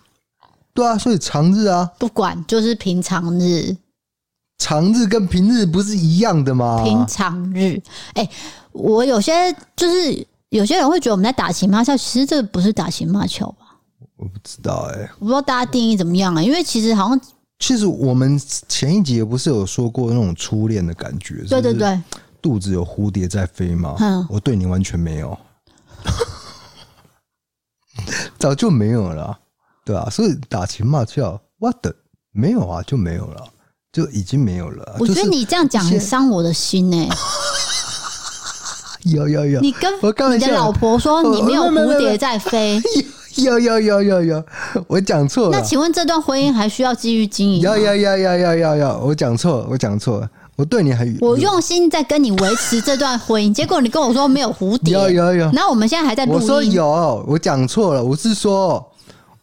[0.73, 3.77] 对啊，所以常日啊，不管就是平常日，
[4.57, 6.81] 常日跟平日不是一样的吗？
[6.83, 7.81] 平常日，
[8.13, 8.29] 哎、欸，
[8.71, 13.77] 我有些就是有些人会觉得我们在打情骂俏，其实这个不是打情骂俏吧？
[14.17, 16.41] 我不知道哎、欸，我不知道大家定义怎么样啊？
[16.41, 17.19] 因为其实好像，
[17.59, 18.39] 其实我们
[18.69, 22.01] 前一集也不是有说过那种初恋的感觉，对对对，
[22.41, 23.95] 肚子有蝴蝶在飞吗？
[23.99, 25.37] 嗯，我对你完全没有，
[28.39, 29.37] 早就没有了。
[29.83, 31.93] 对啊，所以打情骂俏，what the?
[32.31, 33.47] 没有啊，就没有了，
[33.95, 34.97] 就已经没有了。
[34.99, 37.09] 我觉得你这样讲很伤我的心呢、欸。
[39.09, 39.89] 有有有，你跟
[40.33, 42.81] 你的老婆说你没有蝴蝶在飞。
[43.41, 44.43] 有有有有有，
[44.87, 45.57] 我讲错了。
[45.57, 47.61] 那请问这段婚姻还需要继续经营？
[47.61, 50.27] 要要要要要要要，我讲错，我讲错，
[50.57, 55.51] 我对你还我用心在跟你维持这段婚姻，结果你跟我说没有蝴蝶，有有有。
[55.51, 56.41] 然后我们现在还在录音。
[56.41, 58.85] 我说有，我讲错了，我是说。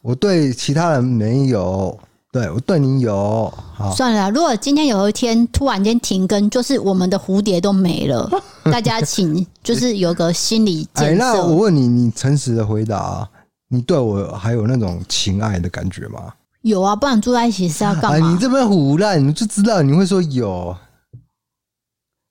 [0.04, 1.96] 我对其他人没有，
[2.32, 3.52] 对我对你有。
[3.74, 8.26] 好，算了，如果今天有一天突然间停更，就是我们的蝴蝶都没了，
[8.72, 11.22] 大家请就是有个心理建设。
[11.22, 13.28] 那我问你，你诚实的回答，
[13.68, 16.32] 你对我还有那种情爱的感觉吗？
[16.62, 18.28] 有啊，不然住在一起是要干嘛？
[18.28, 20.74] 哎，你这边胡乱，你就知道你会说有。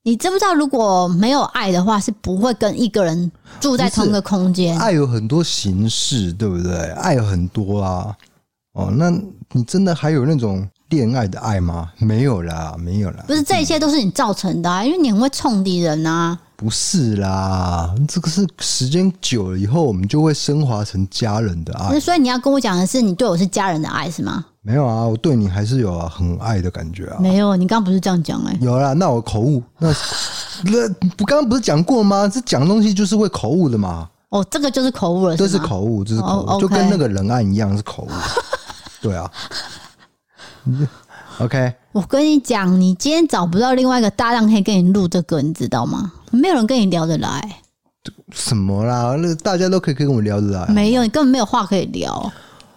[0.03, 4.75] 你知不知道，如果没有爱的话，是不会跟一个人住在同一个空间。
[4.79, 6.89] 爱有很多形式，对不对？
[6.93, 8.17] 爱有很多啊。
[8.73, 9.09] 哦，那
[9.51, 11.89] 你真的还有那种恋爱的爱吗？
[11.97, 13.23] 没有啦，没有啦。
[13.27, 16.37] 不是，这一切都是你造成的啊，因为你很会冲敌人啊。
[16.55, 21.99] 不是啦，这个是时间久了以后，我们就会升华成家人的爱。
[21.99, 24.45] 所以你要跟我讲的是，你对我是家人的爱是吗？
[24.61, 27.17] 没有啊，我对你还是有很爱的感觉啊。
[27.19, 28.59] 没有，你刚刚不是这样讲哎、欸。
[28.61, 29.61] 有啦，那我口误。
[29.79, 29.89] 那
[30.63, 32.27] 那不刚刚不是讲过吗？
[32.27, 34.07] 这讲东西就是会口误的嘛。
[34.29, 35.35] 哦，这个就是口误了。
[35.35, 38.09] 这是口误，这是口误，哦 okay、就跟那个人案一样是口误。
[39.01, 39.31] 对啊。
[41.39, 41.73] OK。
[41.91, 46.11] 我跟你讲，你今天找不到另外一个搭档可以跟你录这个，你知道吗？
[46.31, 47.57] 没有人跟你聊得来。
[48.31, 49.15] 什么啦？
[49.17, 50.65] 那大家都可以跟我聊得来。
[50.67, 52.31] 没有，你根本没有话可以聊。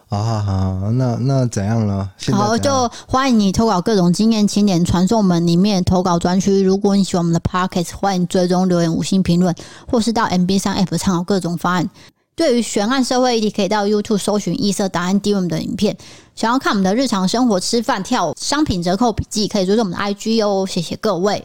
[0.09, 2.09] 好好，那那怎样呢？
[2.33, 6.63] 好，就欢迎你投稿各种经验，请点传送门里面投稿专区。
[6.63, 9.55] 如果你喜欢我们的 Podcast，欢迎追踪留言、五星评论，
[9.91, 11.89] 或是到 MB 三 App 参考各种方案。
[12.37, 15.97] 对于悬案社会议题，可以到 YouTube 搜寻“异色答案 DM” 的影片。
[16.35, 20.67] 想要看我们的日常生活、吃饭、跳舞、商品折扣笔记，可以追踪我们的 IG 哦。
[20.67, 21.45] 谢谢各位。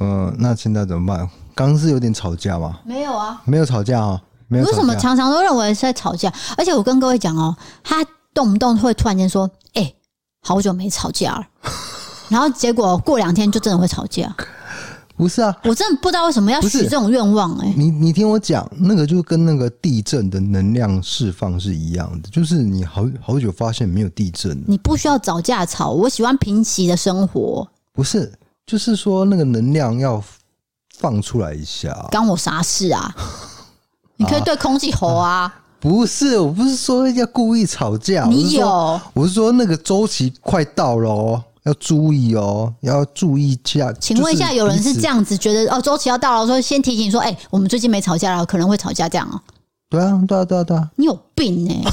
[0.00, 1.28] 呃，那现在怎么办？
[1.54, 2.78] 刚刚是有点吵架吗？
[2.84, 4.64] 没有啊，没有吵架啊、哦，没有。
[4.64, 6.32] 为什么常常都认为是在吵架？
[6.56, 9.96] 而且我跟各位讲哦，他动不动会突然间说：“哎、欸，
[10.40, 11.46] 好久没吵架了。”
[12.30, 14.34] 然后结果过两天就真的会吵架。
[15.16, 17.74] 不是啊，我真的不知道为什么要许这种愿望哎、欸。
[17.76, 27.66] 你你听我讲，那个就跟那个地震的能量释放是一样的，就是你好好久发现没有地震，你不需要找架吵，我喜欢平息的生活。
[27.92, 28.32] 不是，
[28.66, 30.22] 就是说那个能量要
[30.98, 32.08] 放出来一下。
[32.10, 33.14] 干我啥事啊？
[34.16, 35.60] 你可以对空气吼啊，啊。
[35.78, 38.24] 不是，我不是说要故意吵架。
[38.24, 38.66] 你有？
[38.66, 41.44] 我是，我是说那个周期快到了哦。
[41.64, 43.92] 要注意哦，要注意一下。
[43.94, 49.40] 请问一下，有人是这样子觉得哦，周期要到了，说先提醒说，哎、欸，我们最近没吵架了，可能会吵架这样哦。
[49.90, 50.90] 对啊，对啊，对啊，对啊。
[50.96, 51.92] 你有病哎、欸！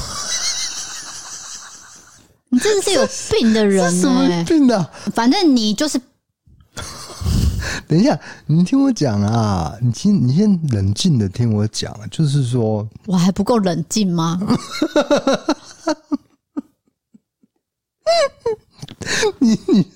[2.50, 4.90] 你真的是有病的人、欸，什么病啊？
[5.14, 6.00] 反正你就是。
[7.88, 9.74] 等一下，你听我讲啊！
[9.80, 14.38] 你先，你先冷静的听我讲，就是说，我还不够冷静吗？
[19.40, 19.86] 你你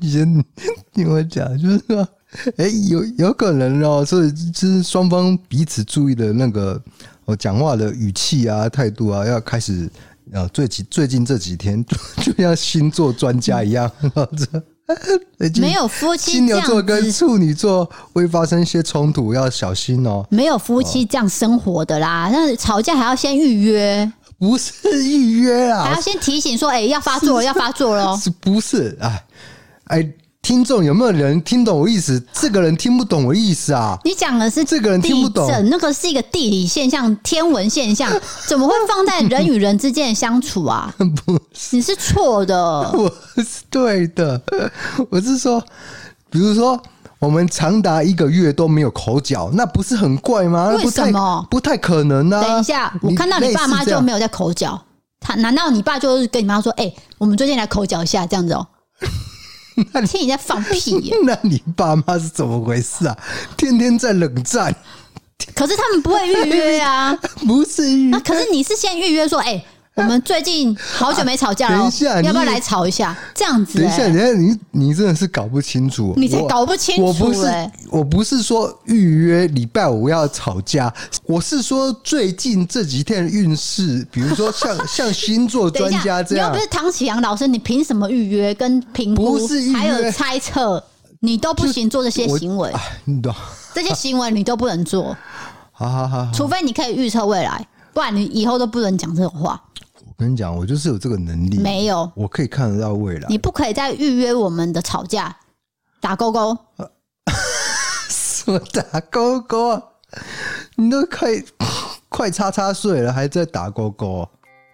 [0.00, 0.44] 你先
[0.92, 2.08] 听我讲，就是说，
[2.56, 6.80] 哎、欸，有有可能哦，所以就是双方彼此注意的那个
[7.24, 9.88] 我讲话的语气啊、态度啊，要开始
[10.32, 13.90] 啊，最近最近这几天就就像星座专家一样，
[15.38, 20.24] 嗯、没有夫妻金牛座跟处女座会发生一些冲突，要小心哦。
[20.30, 24.12] 没有夫妻这样生活的啦，那吵架还要先预约。
[24.38, 24.72] 不是
[25.04, 28.16] 预约啊，还要先提醒说，哎、欸，要发作了，要发作了。
[28.18, 28.96] 是不是？
[29.00, 29.24] 哎
[29.86, 30.12] 哎，
[30.42, 32.22] 听众有没有人听懂我意思？
[32.32, 33.98] 这个人听不懂我意思啊？
[34.04, 38.12] 你讲的是这个人听不懂，那个是一个地理现象、天文现象，
[38.46, 40.94] 怎么会放在人与人之间的相处啊？
[40.98, 42.56] 不是，你是错的，
[42.92, 44.40] 我是对的。
[45.08, 45.64] 我是说，
[46.30, 46.80] 比如说。
[47.18, 50.68] 我们长达一个月都没有口角，那不是很怪吗？
[50.76, 51.46] 为什么？
[51.50, 52.42] 不太可能呢、啊。
[52.42, 54.80] 等一下，我看到你爸妈就没有在口角，
[55.20, 59.06] 他难道你爸就是跟你妈说：“哎、欸，我们最近来口角一下，这样子哦、喔？
[59.92, 61.16] ”那你听你在放屁、欸？
[61.24, 63.16] 那你爸妈是怎么回事啊？
[63.56, 64.74] 天天在冷战，
[65.54, 68.10] 可是他们不会预约啊， 不是预约。
[68.10, 73.16] 那可是你是先预约说：“哎、欸。”我们最近好久没吵架了，等一下，要不要来吵一下？
[73.34, 77.06] 这样子、欸，等一下，等一下，你你真的是搞不清楚，你才搞不清楚、欸。
[77.06, 80.92] 我不是，我不是说预约礼拜五要吵架，
[81.24, 89.38] 我是说最近这几天的运势，比如说像 像星座专家这样，你又不是唐启阳老师，你凭什么预约跟评估？
[89.38, 90.84] 不是还有猜测，
[91.20, 92.70] 你都不行做这些行为，
[93.06, 93.34] 你懂？
[93.72, 95.16] 这些行为你都不能做。
[95.72, 99.58] 好好好，除非你可以预测未来，不然你以后都不能讲这种话。
[100.18, 101.58] 我跟你讲，我就是有这个能力。
[101.58, 103.26] 没有，我可以看得到未来。
[103.28, 105.36] 你不可以再预约我们的吵架，
[106.00, 106.56] 打勾勾。
[108.08, 109.82] 什么打勾勾啊？
[110.76, 111.28] 你都快
[112.08, 114.26] 快叉叉睡了，还在打勾勾？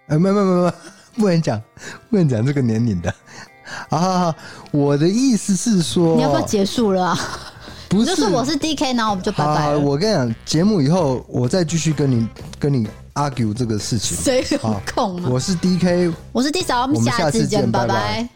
[0.07, 0.73] 哎，没没没没，
[1.17, 1.61] 不能讲，
[2.09, 3.13] 不能讲这个年龄的。
[3.89, 4.35] 好好好，
[4.71, 7.19] 我的意思是说，你要不要结束了啊？
[7.93, 9.79] 不是，就是我是 DK，然后我们就拜拜了。
[9.79, 12.27] 我跟你讲，节目以后我再继续跟你
[12.59, 12.87] 跟你。
[13.15, 15.29] argue 这个事情，谁有空吗？
[15.31, 18.27] 我是 DK，我是 D 嫂，我们下次见，拜拜。